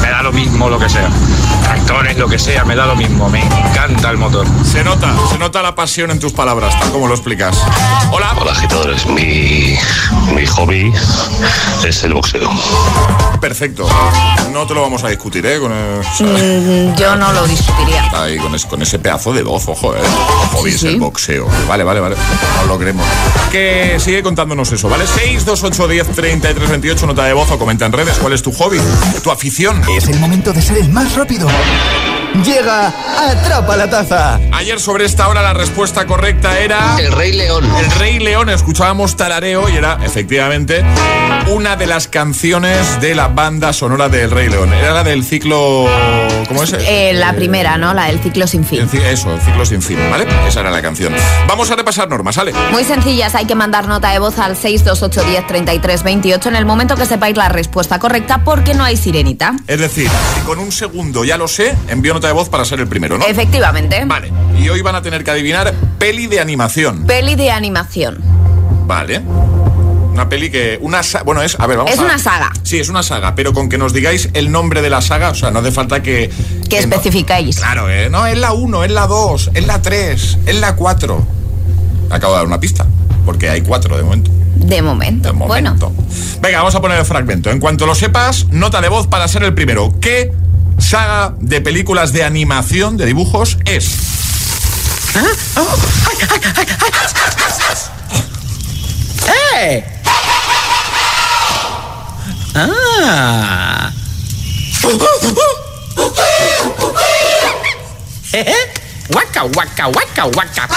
Me 0.03 0.11
da 0.11 0.23
lo 0.23 0.33
mismo 0.33 0.69
lo 0.69 0.79
que 0.79 0.89
sea. 0.89 1.11
Tractores, 1.69 2.17
lo 2.17 2.29
que 2.29 2.39
sea, 2.39 2.65
me 2.65 2.75
da 2.75 2.87
lo 2.87 2.97
mismo. 2.97 3.29
Me 3.29 3.43
encanta 3.43 4.09
el 4.11 4.17
motor. 4.17 4.47
Se 4.65 4.83
nota, 4.83 5.15
se 5.31 5.37
nota 5.39 5.61
la 5.61 5.75
pasión 5.75 6.11
en 6.11 6.19
tus 6.19 6.33
palabras, 6.33 6.79
tal 6.81 6.91
como 6.93 7.07
lo 7.09 7.15
explicas. 7.15 7.59
Hola. 8.11 8.35
Hola 8.41 8.53
agitadores, 8.53 9.05
mi, 9.07 9.77
mi 10.35 10.47
hobby 10.47 10.91
es 11.87 12.05
el 12.05 12.15
boxeo. 12.15 12.49
Perfecto. 13.41 13.87
No 14.51 14.67
te 14.67 14.73
lo 14.75 14.81
vamos 14.83 15.05
a 15.05 15.09
discutir, 15.09 15.45
¿eh? 15.45 15.59
Con 15.61 15.73
el- 15.73 15.99
Mm, 16.21 16.97
yo 16.97 17.15
no 17.17 17.33
lo 17.33 17.47
discutiría. 17.47 18.09
Ahí, 18.15 18.39
con, 18.39 18.55
ese, 18.55 18.67
con 18.67 18.81
ese 18.83 18.99
pedazo 18.99 19.33
de 19.33 19.43
voz, 19.43 19.69
ojo, 19.69 19.95
¿eh? 19.95 20.01
Hobby 20.53 20.71
es 20.71 20.83
el 20.85 20.99
boxeo. 20.99 21.47
Vale, 21.69 21.85
vale, 21.85 22.01
vale. 22.01 22.17
No 22.63 22.67
lo 22.67 22.79
creemos. 22.79 23.05
Que 23.53 23.99
sigue 24.01 24.23
contándonos 24.23 24.73
eso, 24.73 24.89
¿vale? 24.89 25.07
628 25.07 25.87
10 25.89 26.09
33 26.17 26.71
28, 26.71 27.07
nota 27.07 27.25
de 27.25 27.33
voz 27.35 27.51
o 27.51 27.59
comenta 27.59 27.85
en 27.87 27.93
redes. 27.93 28.17
¿Cuál 28.19 28.33
es 28.33 28.43
tu 28.43 28.53
hobby? 28.53 28.81
¿Tu 29.23 29.31
afición? 29.31 29.83
Es 29.97 30.09
el 30.09 30.19
momento 30.19 30.53
de 30.53 30.63
ser 30.63 30.79
el 30.79 30.89
más 30.89 31.15
rápido. 31.15 31.49
Thank 31.61 32.03
you. 32.03 32.08
Llega 32.45 32.93
Atrapa 33.19 33.77
la 33.77 33.91
Taza. 33.91 34.39
Ayer 34.53 34.79
sobre 34.79 35.05
esta 35.05 35.29
hora 35.29 35.43
la 35.43 35.55
respuesta 35.55 36.07
correcta 36.07 36.59
era... 36.59 36.97
El 36.99 37.13
Rey 37.13 37.33
León. 37.33 37.65
El 37.79 37.91
Rey 37.93 38.19
León. 38.21 38.49
Escuchábamos 38.49 39.17
tarareo 39.17 39.69
y 39.69 39.77
era 39.77 39.99
efectivamente 40.05 40.85
una 41.49 41.77
de 41.77 41.87
las 41.87 42.07
canciones 42.07 43.01
de 43.01 43.15
la 43.15 43.29
banda 43.29 43.73
sonora 43.73 44.09
del 44.09 44.31
Rey 44.31 44.49
León. 44.49 44.73
Era 44.73 44.93
la 44.93 45.05
del 45.05 45.25
ciclo... 45.25 45.89
¿Cómo 46.47 46.63
es? 46.63 46.73
Eh, 46.73 47.13
la 47.15 47.35
primera, 47.35 47.77
¿no? 47.77 47.93
La 47.93 48.07
del 48.07 48.21
ciclo 48.21 48.47
sin 48.47 48.65
fin. 48.65 48.89
Eso, 48.93 49.33
el 49.35 49.41
ciclo 49.41 49.67
sin 49.67 49.83
fin, 49.83 49.99
¿vale? 50.11 50.27
Esa 50.47 50.61
era 50.61 50.71
la 50.71 50.81
canción. 50.81 51.15
Vamos 51.47 51.71
a 51.71 51.77
repasar 51.77 52.09
normas, 52.09 52.37
¿sale? 52.37 52.53
Muy 52.71 52.85
sencillas, 52.85 53.35
hay 53.35 53.47
que 53.47 53.55
mandar 53.55 53.89
nota 53.89 54.11
de 54.11 54.19
voz 54.19 54.39
al 54.39 54.57
628 54.57 55.29
10 55.29 55.47
33 55.47 56.03
28 56.03 56.49
en 56.51 56.57
el 56.57 56.65
momento 56.67 56.95
que 56.95 57.07
sepáis 57.07 57.37
la 57.37 57.49
respuesta 57.49 57.99
correcta 57.99 58.45
porque 58.45 58.75
no 58.75 58.85
hay 58.85 58.97
sirenita. 58.97 59.57
Es 59.67 59.81
decir, 59.81 60.09
si 60.35 60.41
con 60.43 60.59
un 60.59 60.73
segundo 60.73 61.25
ya 61.25 61.37
lo 61.37 61.49
sé, 61.49 61.75
envío 61.89 62.18
nota 62.19 62.27
de 62.29 62.35
voz 62.35 62.49
para 62.49 62.65
ser 62.65 62.81
el 62.81 62.89
primero, 62.89 63.17
¿no? 63.17 63.25
Efectivamente. 63.27 64.05
Vale. 64.05 64.33
Y 64.59 64.69
hoy 64.69 64.83
van 64.83 64.97
a 64.97 65.03
tener 65.03 65.23
que 65.25 65.31
adivinar 65.31 65.73
peli 65.99 66.27
de 66.27 66.41
animación. 66.41 67.07
Peli 67.07 67.37
de 67.37 67.51
animación. 67.53 68.19
Vale. 68.87 69.21
Una 70.13 70.29
peli 70.29 70.51
que. 70.51 70.79
Una 70.81 71.01
Bueno, 71.25 71.43
es. 71.43 71.57
A 71.61 71.67
ver, 71.69 71.77
vamos 71.79 71.93
Es 71.93 72.01
a- 72.01 72.03
una 72.03 72.19
saga. 72.19 72.51
Sí, 72.65 72.81
es 72.81 72.89
una 72.89 73.05
saga, 73.05 73.37
pero 73.37 73.53
con 73.53 73.69
que 73.69 73.79
nos 73.79 73.93
digáis 73.93 74.31
el 74.35 74.51
nombre 74.51 74.83
de 74.83 74.91
la 74.91 75.01
saga, 75.01 75.31
o 75.31 75.35
sea, 75.35 75.53
no 75.53 75.61
hace 75.61 75.71
falta 75.71 76.03
que. 76.03 76.29
Que 76.69 76.77
no- 76.77 76.83
especificáis. 76.83 77.57
Claro, 77.59 77.89
¿eh? 77.89 78.11
No, 78.11 78.27
es 78.27 78.37
la 78.37 78.53
1, 78.53 78.83
es 78.83 78.91
la 78.91 79.07
2, 79.07 79.51
es 79.55 79.65
la 79.67 79.81
3, 79.81 80.39
es 80.45 80.57
la 80.61 80.75
4. 80.75 81.25
Acabo 82.11 82.33
de 82.33 82.39
dar 82.39 82.47
una 82.47 82.59
pista, 82.59 82.85
porque 83.25 83.49
hay 83.49 83.61
4 83.61 83.97
de 83.97 84.03
momento. 84.03 84.31
De 84.57 84.83
momento. 84.83 85.33
Bueno, 85.35 85.77
Venga, 86.41 86.59
vamos 86.59 86.75
a 86.75 86.81
poner 86.81 86.99
el 86.99 87.05
fragmento. 87.05 87.51
En 87.51 87.61
cuanto 87.61 87.87
lo 87.87 87.95
sepas, 87.95 88.47
nota 88.51 88.81
de 88.81 88.89
voz 88.89 89.07
para 89.07 89.29
ser 89.29 89.45
el 89.45 89.55
primero. 89.55 89.95
¿Qué 90.01 90.33
saga 90.79 91.35
de 91.39 91.61
películas 91.61 92.13
de 92.13 92.25
animación, 92.25 92.97
de 92.97 93.07
dibujos, 93.07 93.59
es? 93.65 93.89
¡Eh! 99.57 99.85
¡Ah! 102.55 103.93
¿Eh? 108.33 108.55
¡Waka, 109.11 109.45
waka, 109.45 109.89
waka, 109.89 110.25
waka! 110.27 110.69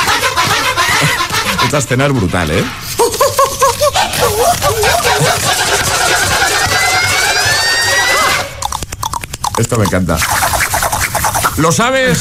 Esta 1.66 1.78
escena 1.78 2.06
es 2.06 2.14
brutal, 2.14 2.50
¿eh? 2.52 2.64
Esto 9.58 9.78
me 9.78 9.86
encanta. 9.86 10.18
¿Lo 11.58 11.72
sabes? 11.72 12.20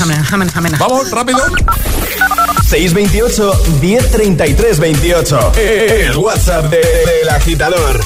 Vamos, 0.78 1.11
rápido. 1.11 1.39
628 2.68 3.62
1033 3.81 4.78
28. 4.81 5.53
El 5.57 6.16
WhatsApp 6.16 6.64
de- 6.66 6.78
del 6.78 7.28
agitador. 7.28 8.01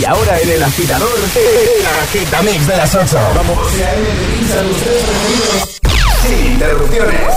Y 0.00 0.04
ahora 0.04 0.38
en 0.40 0.50
el 0.50 0.62
agitador, 0.62 1.08
el 1.36 1.86
agitamix 1.86 2.66
de 2.66 2.76
las 2.76 2.94
8. 2.94 3.18
Vamos. 3.34 3.58
Sin 6.26 6.46
interrupciones. 6.52 7.34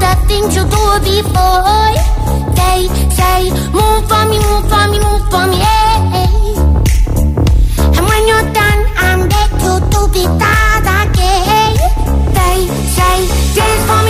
the 0.00 0.12
things 0.28 0.50
you 0.56 0.64
do 0.64 0.82
before. 1.04 1.94
They 2.58 2.80
say, 3.18 3.40
move 3.76 4.02
for 4.08 4.22
me, 4.30 4.36
move 4.46 4.64
for 4.70 4.84
me, 4.90 4.98
move 5.06 5.24
for 5.30 5.44
me, 5.50 5.56
yeah. 5.58 6.16
And 7.96 8.04
when 8.10 8.22
you're 8.30 8.48
done, 8.58 8.80
I'm 9.06 9.20
back 9.28 9.50
to 9.62 9.70
do 9.92 10.00
it 10.22 10.30
all 10.52 10.86
again. 11.00 11.72
They 12.36 12.58
say, 12.96 13.16
dance 13.56 13.82
for 13.88 14.00
me. 14.06 14.09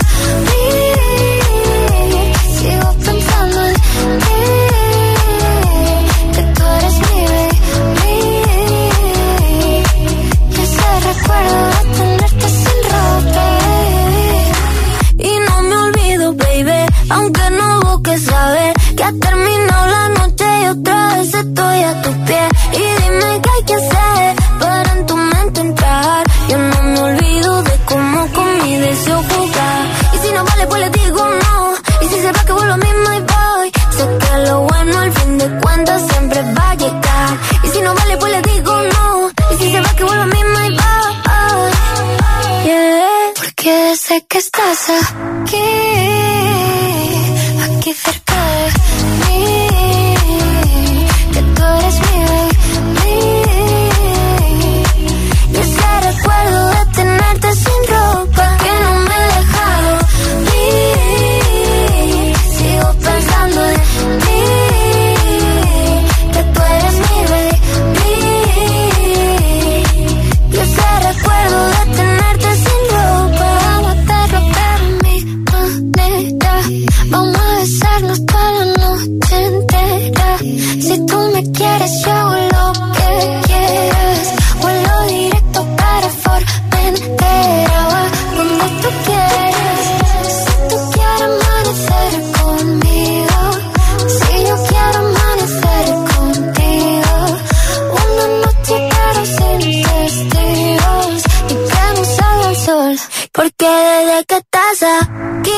Porque 103.41 103.65
desde 103.65 104.25
que 104.25 104.37
estás 104.37 104.83
aquí, 104.83 105.51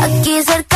aquí 0.00 0.42
cerca. 0.42 0.73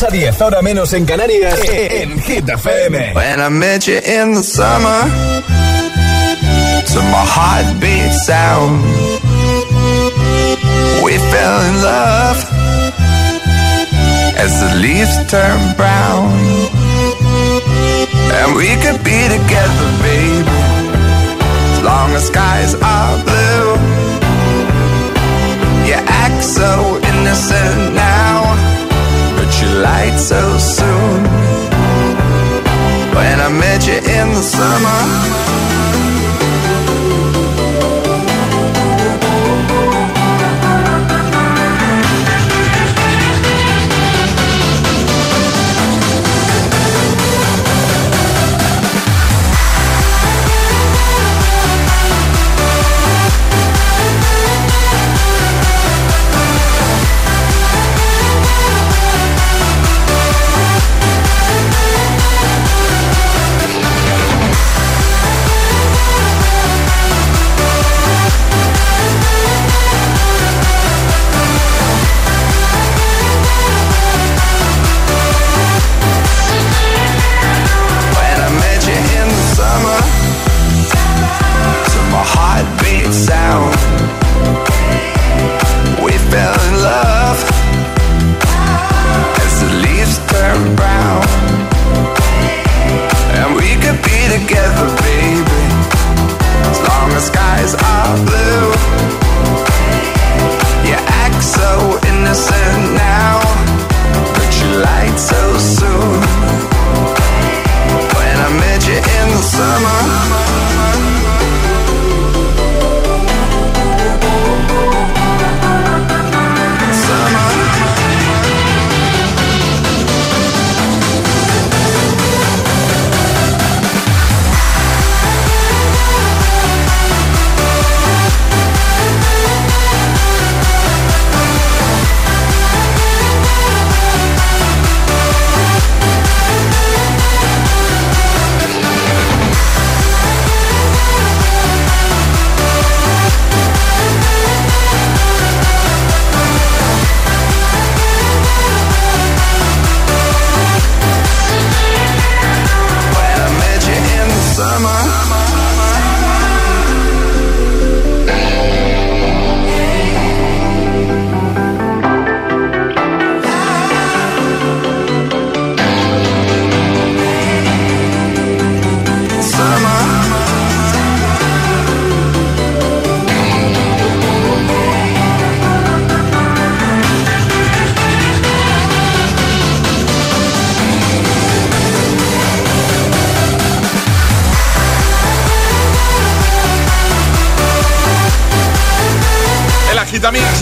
6 0.00 0.02
a 0.02 0.10
10, 0.10 0.40
ahora 0.40 0.62
menos 0.62 0.94
en 0.94 1.04
Canarias, 1.04 1.60
en 1.68 2.18
Hit 2.22 2.48
FM. 2.48 3.12
When 3.14 3.38
I 3.38 3.50
met 3.50 3.86
you 3.86 3.98
in 3.98 4.32
the 4.32 4.42
summer, 4.42 5.02
to 6.86 7.02
my 7.12 7.24
heartbeat 7.26 8.10
sound, 8.14 8.82
we 11.04 11.18
fell 11.18 11.60
in 11.68 11.82
love 11.82 12.38
as 14.38 14.60
the 14.62 14.74
leaves 14.80 15.14
turn 15.30 15.76
brown. 15.76 16.32
And 18.32 18.56
we 18.56 18.68
could 18.80 19.04
be 19.04 19.20
together, 19.28 19.88
baby, 20.00 20.48
as 21.74 21.82
long 21.82 22.14
as 22.14 22.26
skies 22.26 22.74
are 22.74 23.24
blue. 23.24 23.76
You 25.84 25.96
act 26.24 26.42
so 26.42 26.98
innocent 27.04 27.94
now, 27.94 28.09
you 29.62 29.68
lied 29.82 30.18
so 30.18 30.58
soon. 30.58 31.22
When 33.14 33.40
I 33.40 33.48
met 33.48 33.86
you 33.86 33.94
in 33.94 34.28
the 34.34 34.42
summer. 34.42 35.49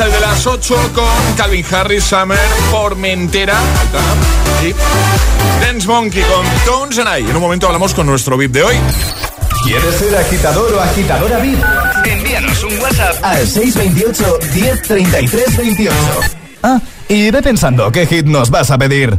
El 0.01 0.13
de 0.13 0.21
las 0.21 0.47
8 0.47 0.93
con 0.95 1.35
Calvin 1.37 1.65
Harris, 1.73 2.05
Summer, 2.05 2.39
Formentera 2.71 3.57
y 4.63 4.73
Dance 5.61 5.89
Monkey 5.89 6.23
con 6.23 6.47
Tones 6.65 6.99
and 7.01 7.19
I. 7.19 7.29
En 7.29 7.35
un 7.35 7.43
momento 7.43 7.67
hablamos 7.67 7.95
con 7.95 8.07
nuestro 8.07 8.37
VIP 8.37 8.53
de 8.53 8.63
hoy. 8.63 8.77
¿Quieres 9.65 9.97
ser 9.97 10.15
agitador 10.17 10.73
o 10.73 10.81
agitadora 10.81 11.39
VIP? 11.41 11.59
Envíanos 12.05 12.63
un 12.63 12.79
WhatsApp 12.79 13.17
al 13.23 13.45
628 13.45 14.39
1033 14.55 15.57
28. 15.57 15.97
Ah, 16.63 16.81
y 17.09 17.33
ve 17.33 17.43
pensando 17.43 17.91
qué 17.91 18.07
hit 18.07 18.27
nos 18.27 18.51
vas 18.51 18.71
a 18.71 18.79
pedir. 18.79 19.19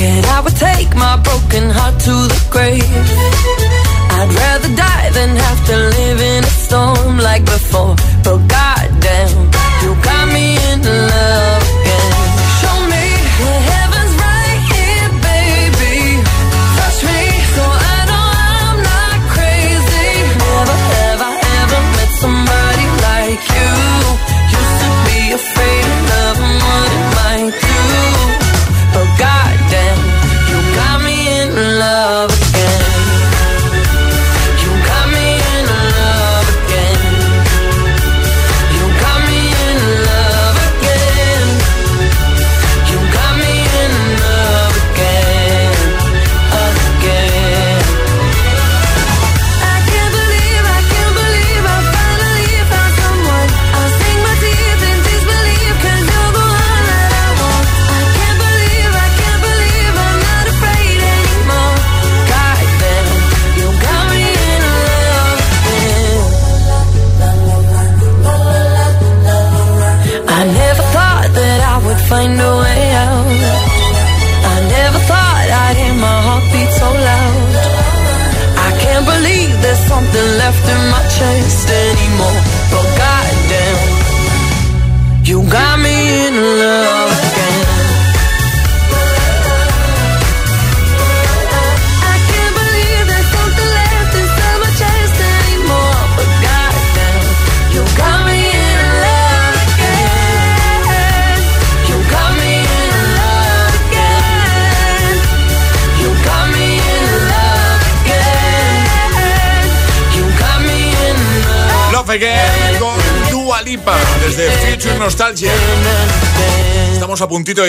Scared 0.00 0.24
I 0.24 0.40
would 0.40 0.56
take 0.56 0.96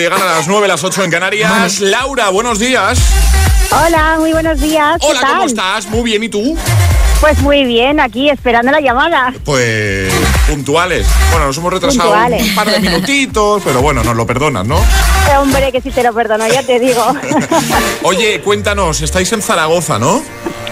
Estamos 0.04 0.24
a 0.24 0.36
las 0.38 0.47
9, 0.47 0.68
las 0.68 0.84
8 0.84 1.04
en 1.04 1.12
Canarias. 1.12 1.80
Laura, 1.80 2.30
buenos 2.30 2.58
días. 2.58 2.99
Hola, 3.72 4.16
muy 4.20 4.34
buenos 4.34 4.60
días. 4.60 4.97
¿qué 4.99 5.06
Hola, 5.08 5.22
¿cómo 5.28 5.43
estás? 5.43 5.86
Muy 5.88 6.02
bien, 6.04 6.24
¿y 6.24 6.30
tú? 6.30 6.58
Pues 7.20 7.39
muy 7.41 7.66
bien, 7.66 7.99
aquí 7.99 8.30
esperando 8.30 8.72
la 8.72 8.82
llamada. 8.82 9.32
Pues 9.45 10.12
puntuales. 10.49 11.06
Bueno, 11.30 11.45
nos 11.45 11.58
hemos 11.58 11.72
retrasado 11.72 12.10
Puntuales. 12.10 12.43
un 12.49 12.56
par 12.56 12.72
de 12.72 12.80
minutitos, 12.80 13.62
pero 13.64 13.82
bueno, 13.84 14.04
nos 14.04 14.16
lo 14.16 14.26
perdonas, 14.26 14.66
¿no? 14.66 14.78
Eh, 14.80 15.38
Hombre, 15.39 15.72
que 15.72 15.82
si 15.82 15.91
te 15.91 16.02
lo 16.02 16.14
perdono, 16.14 16.47
ya 16.47 16.64
te 16.64 16.80
digo. 16.80 17.06
Oye, 18.04 18.41
cuéntanos, 18.41 19.02
estáis 19.02 19.32
en 19.34 19.43
Zaragoza, 19.43 19.99
¿no? 19.99 20.24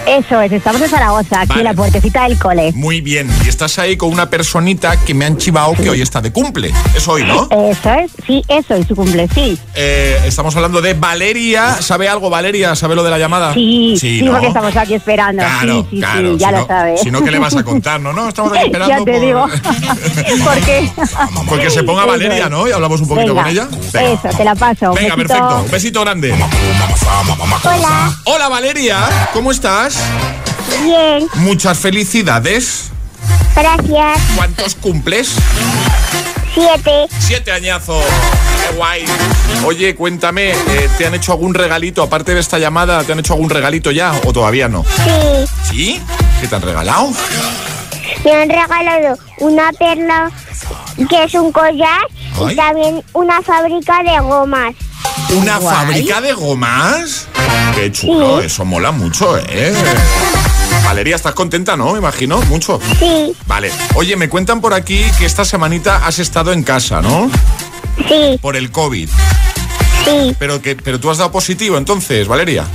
Eso 0.06 0.40
es, 0.40 0.50
estamos 0.50 0.80
en 0.82 0.88
Zaragoza, 0.90 1.40
aquí 1.42 1.48
Vale. 1.50 1.60
en 1.60 1.64
la 1.66 1.74
puertecita 1.74 2.24
del 2.28 2.36
cole. 2.38 2.72
Muy 2.74 3.00
bien. 3.00 3.30
Y 3.44 3.48
estás 3.48 3.78
ahí 3.78 3.96
con 3.96 4.10
una 4.10 4.28
personita 4.28 4.96
que 4.96 5.14
me 5.14 5.24
han 5.24 5.36
chivado 5.36 5.72
que 5.74 5.88
hoy 5.88 6.00
está 6.02 6.20
de 6.20 6.32
cumple. 6.32 6.72
Es 6.96 7.06
hoy, 7.06 7.22
¿no? 7.24 7.48
Eso 7.50 7.90
es, 7.92 8.10
sí, 8.26 8.42
eso, 8.48 8.76
y 8.76 8.84
su 8.84 8.96
cumple, 8.96 9.28
sí. 9.32 9.56
Eh, 9.74 10.20
estamos 10.26 10.56
hablando 10.56 10.80
de 10.80 10.94
Valeria. 10.94 11.76
¿Sabe 11.80 12.08
algo, 12.08 12.28
Valeria? 12.28 12.74
¿Sabe 12.74 12.96
lo 12.96 13.04
de 13.04 13.10
la 13.10 13.18
llamada? 13.18 13.54
Sí, 13.54 13.96
sí, 14.00 14.22
¿no? 14.22 14.32
porque 14.32 14.48
estamos 14.48 14.76
aquí 14.76 14.94
esperando. 14.94 15.42
Claro, 15.42 15.82
sí, 15.82 15.88
sí, 15.90 15.96
claro. 16.00 16.32
sí, 16.32 16.38
ya 16.38 16.46
si 16.48 16.52
lo 16.54 16.60
no, 16.60 16.66
sabes. 16.66 17.00
Si 17.02 17.10
no, 17.10 17.22
¿qué 17.24 17.30
le 17.30 17.38
vas 17.38 17.56
a 17.56 17.62
contar? 17.62 18.00
No, 18.00 18.12
no, 18.12 18.28
estamos 18.28 18.52
aquí 18.52 18.62
esperando. 18.66 18.88
ya 18.98 19.04
te 19.04 19.12
por- 19.12 19.20
digo. 19.20 19.46
¿Por 20.44 20.58
qué? 20.64 20.90
Porque 21.48 21.70
se 21.70 21.82
ponga 21.84 22.04
Valeria, 22.04 22.44
es. 22.44 22.50
¿no? 22.50 22.66
Y 22.66 22.72
hablamos 22.72 23.00
un 23.00 23.08
poquito 23.08 23.28
Venga, 23.34 23.42
con 23.42 23.50
ella. 23.52 23.68
Eso, 24.12 24.36
te 24.36 24.44
la 24.44 24.54
paso. 24.56 24.92
Venga, 24.92 25.14
besito. 25.14 25.34
perfecto. 25.34 25.62
Un 25.64 25.70
besito 25.70 26.00
grande. 26.00 26.34
Hola. 27.64 28.16
Hola, 28.24 28.48
Valeria. 28.48 28.98
¿Cómo 29.32 29.52
estás? 29.52 29.89
Bien, 30.84 31.26
Muchas 31.36 31.78
felicidades. 31.78 32.90
gracias. 33.54 34.18
¿Cuántos 34.36 34.74
cumples? 34.76 35.30
Siete. 36.54 37.06
Siete 37.18 37.52
añazos. 37.52 38.02
Qué 38.68 38.76
guay. 38.76 39.04
Oye, 39.64 39.94
cuéntame, 39.94 40.50
eh, 40.50 40.88
¿te 40.98 41.06
han 41.06 41.14
hecho 41.14 41.32
algún 41.32 41.54
regalito? 41.54 42.02
Aparte 42.02 42.34
de 42.34 42.40
esta 42.40 42.58
llamada, 42.58 43.02
¿te 43.04 43.12
han 43.12 43.18
hecho 43.20 43.34
algún 43.34 43.50
regalito 43.50 43.90
ya 43.90 44.12
o 44.24 44.32
todavía 44.32 44.68
no? 44.68 44.84
Sí, 44.84 45.46
¿Sí? 45.70 46.02
¿Qué 46.40 46.48
te 46.48 46.56
han 46.56 46.62
regalado? 46.62 47.10
me 48.24 48.32
han 48.34 48.48
regalado 48.50 49.16
una 49.38 49.72
perla 49.72 50.30
que 51.08 51.24
es 51.24 51.34
un 51.34 51.52
collar 51.52 52.00
Ay. 52.38 52.52
y 52.52 52.56
también 52.56 53.02
una 53.14 53.40
fábrica 53.40 54.02
de 54.02 54.18
gomas. 54.20 54.74
¿Una 55.36 55.58
Guay. 55.58 55.74
fábrica 55.76 56.20
de 56.20 56.32
gomas? 56.32 57.26
Qué 57.74 57.92
chulo, 57.92 58.40
Sí. 58.40 58.46
eso 58.46 58.64
mola 58.64 58.90
mucho, 58.90 59.38
¿eh? 59.38 59.72
Valeria, 60.84 61.16
¿estás 61.16 61.34
contenta, 61.34 61.76
no? 61.76 61.92
Me 61.92 61.98
imagino, 61.98 62.40
mucho. 62.42 62.80
Sí, 62.98 63.32
Vale. 63.46 63.70
Oye, 63.94 64.16
me 64.16 64.28
cuentan 64.28 64.60
por 64.60 64.74
aquí 64.74 65.04
que 65.18 65.26
esta 65.26 65.44
semanita 65.44 66.04
has 66.06 66.18
estado 66.18 66.52
en 66.52 66.62
casa, 66.62 67.00
¿no? 67.00 67.30
sí, 68.08 68.38
Por 68.40 68.56
el 68.56 68.70
COVID. 68.70 69.08
sí, 70.04 70.36
Pero 70.38 70.60
que, 70.62 70.74
pero 70.76 70.98
tú 70.98 71.10
has 71.10 71.18
dado 71.18 71.30
positivo 71.30 71.76
entonces, 71.78 72.26
Valeria. 72.26 72.66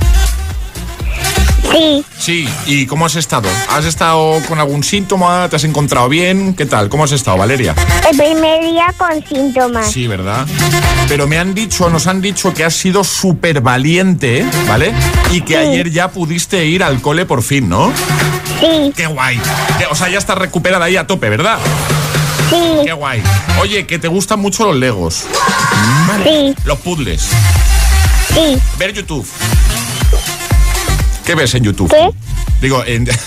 Sí. 1.72 2.04
Sí, 2.18 2.48
¿y 2.66 2.86
cómo 2.86 3.06
has 3.06 3.14
estado? 3.16 3.48
¿Has 3.70 3.84
estado 3.84 4.40
con 4.48 4.58
algún 4.58 4.82
síntoma? 4.82 5.48
¿Te 5.48 5.56
has 5.56 5.64
encontrado 5.64 6.08
bien? 6.08 6.54
¿Qué 6.54 6.66
tal? 6.66 6.88
¿Cómo 6.88 7.04
has 7.04 7.12
estado, 7.12 7.36
Valeria? 7.38 7.74
El 8.10 8.16
primer 8.16 8.62
día 8.62 8.92
con 8.96 9.24
síntomas. 9.26 9.90
Sí, 9.90 10.06
¿verdad? 10.06 10.46
Pero 11.08 11.26
me 11.28 11.38
han 11.38 11.54
dicho, 11.54 11.88
nos 11.90 12.06
han 12.06 12.20
dicho 12.20 12.52
que 12.52 12.64
has 12.64 12.74
sido 12.74 13.04
súper 13.04 13.60
valiente, 13.60 14.44
¿vale? 14.68 14.92
Y 15.32 15.42
que 15.42 15.54
Sí. 15.54 15.60
ayer 15.60 15.90
ya 15.90 16.08
pudiste 16.10 16.64
ir 16.66 16.82
al 16.82 17.00
cole 17.00 17.26
por 17.26 17.42
fin, 17.42 17.68
¿no? 17.68 17.92
Sí, 18.60 18.92
¡Qué 18.96 19.06
guay! 19.06 19.40
O 19.90 19.94
sea, 19.94 20.08
ya 20.08 20.18
estás 20.18 20.38
recuperada 20.38 20.86
ahí 20.86 20.96
a 20.96 21.06
tope, 21.06 21.28
¿verdad? 21.28 21.58
sí, 22.50 22.56
¡Qué 22.84 22.92
guay! 22.92 23.22
Oye, 23.60 23.86
que 23.86 23.98
te 23.98 24.08
gustan 24.08 24.40
mucho 24.40 24.64
los 24.66 24.76
legos, 24.76 25.24
sí, 26.24 26.54
los 26.64 26.78
puzzles, 26.80 27.22
sí. 28.34 28.58
ver 28.78 28.92
YouTube. 28.92 29.26
¿Qué 31.26 31.34
ves 31.34 31.54
en 31.54 31.64
YouTube? 31.64 31.90
¿Qué? 31.90 32.08
Digo, 32.60 32.82
en- 32.86 33.04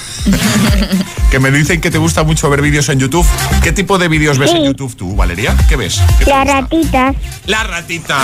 que 1.32 1.39
me 1.39 1.52
dicen 1.52 1.82
que 1.82 1.91
te 1.91 1.97
gusta 1.97 2.24
mucho 2.24 2.50
ver 2.50 2.62
vídeos 2.62 2.88
en 2.89 3.00
YouTube. 3.00 3.26
¿Qué 3.62 3.72
tipo 3.72 3.97
de 3.97 4.08
vídeos 4.08 4.38
ves 4.38 4.52
en. 4.52 4.64
YouTube 4.64 4.95
tú, 4.95 5.16
Valeria? 5.16 5.56
¿Qué 5.68 5.76
ves? 5.76 6.02
¿Qué 6.18 6.26
te 6.26 6.32
Las 6.32 6.47
ratitas. 6.47 7.16
La 7.45 7.64
ratita, 7.64 8.18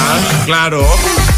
claro. 0.45 0.85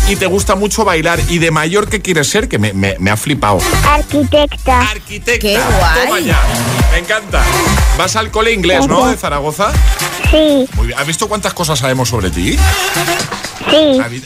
Y 0.07 0.15
te 0.15 0.25
gusta 0.27 0.55
mucho 0.55 0.85
bailar. 0.85 1.19
¿Y 1.29 1.39
de 1.39 1.51
mayor 1.51 1.89
qué 1.89 2.01
quieres 2.01 2.29
ser? 2.29 2.47
Que 2.47 2.59
me, 2.59 2.73
me- 2.73 2.95
me 2.99 3.11
ha 3.11 3.17
flipado. 3.17 3.59
Arquitecta. 3.89 4.81
Arquitecta. 4.81 5.39
Qué 5.41 5.57
guay. 5.57 6.05
Toma 6.05 6.19
ya. 6.19 6.39
Me 6.91 6.99
encanta. 6.99 7.43
Vas 7.97 8.15
al 8.15 8.31
cole 8.31 8.53
inglés, 8.53 8.87
¿no? 8.87 9.07
De 9.07 9.17
Zaragoza. 9.17 9.71
Sí, 10.31 10.67
Muy 10.75 10.87
bien. 10.87 10.99
¿Has 10.99 11.07
visto 11.07 11.27
cuántas 11.27 11.53
cosas 11.53 11.79
sabemos 11.79 12.09
sobre 12.09 12.29
ti? 12.29 12.57
sí. 13.69 13.99
¿Has 13.99 14.09
vi- 14.11 14.23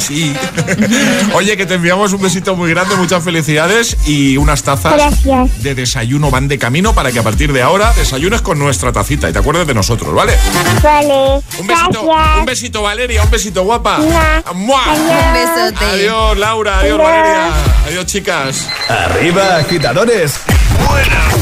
sí. 0.00 0.36
Oye, 1.34 1.56
que 1.56 1.66
te 1.66 1.74
enviamos 1.74 2.12
un 2.12 2.20
besito 2.22 2.54
muy 2.56 2.70
grande, 2.70 2.96
muchas 2.96 3.22
felicidades 3.24 3.96
y 4.06 4.36
unas 4.36 4.62
tazas 4.62 4.94
Gracias. 4.94 5.62
de 5.62 5.74
desayuno 5.74 6.30
van 6.30 6.48
de 6.48 6.58
camino 6.58 6.94
para 6.94 7.12
que 7.12 7.18
a 7.18 7.22
partir 7.22 7.52
de 7.52 7.62
ahora 7.62 7.92
desayunes 7.94 8.42
con 8.42 8.58
nuestra 8.58 8.92
tacita 8.92 9.28
y 9.28 9.32
te 9.32 9.38
acuerdes 9.38 9.66
de 9.66 9.74
nosotros, 9.74 10.14
¿vale? 10.14 10.36
Vale. 10.82 11.40
Un 11.58 11.66
besito, 11.66 12.04
Gracias. 12.06 12.38
un 12.38 12.44
besito 12.46 12.82
Valeria, 12.82 13.22
un 13.22 13.30
besito 13.30 13.62
guapa. 13.64 13.98
Mua. 13.98 14.42
¡Mua! 14.54 14.82
Un 14.92 15.32
besote. 15.34 15.84
Adiós 15.84 16.38
Laura, 16.38 16.78
adiós 16.80 16.98
Adiós. 17.00 17.10
Valeria, 17.10 17.46
adiós 17.86 18.06
chicas. 18.06 18.66
Arriba, 18.88 19.56
agitadores. 19.56 20.34
Buenos 20.88 21.41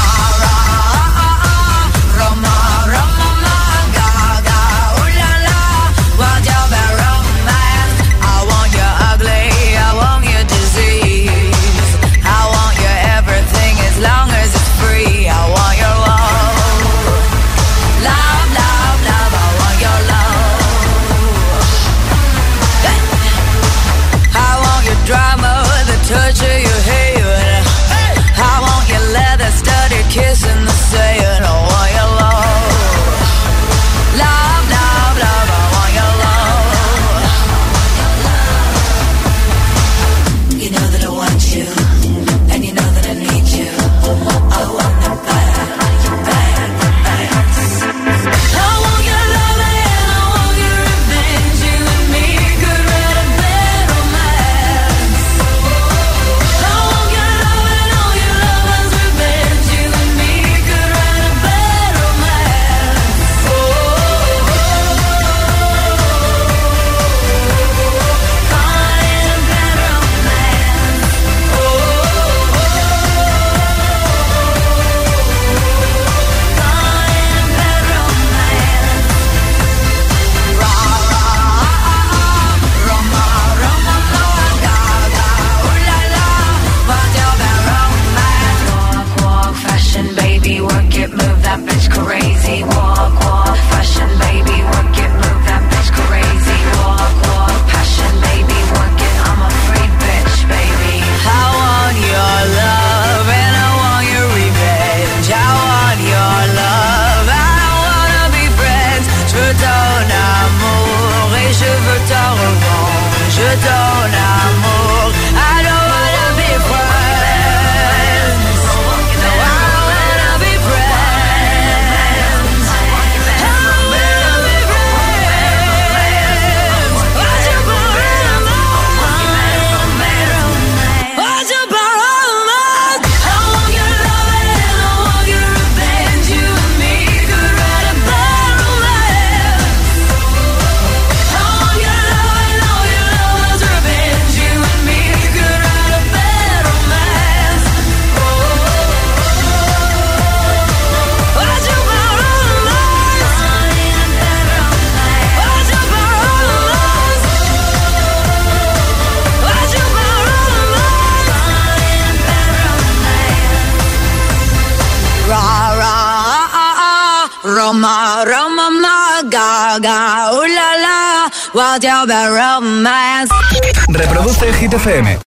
Reproduce 173.89 174.53
Hit 174.53 174.73
FM. 174.73 175.21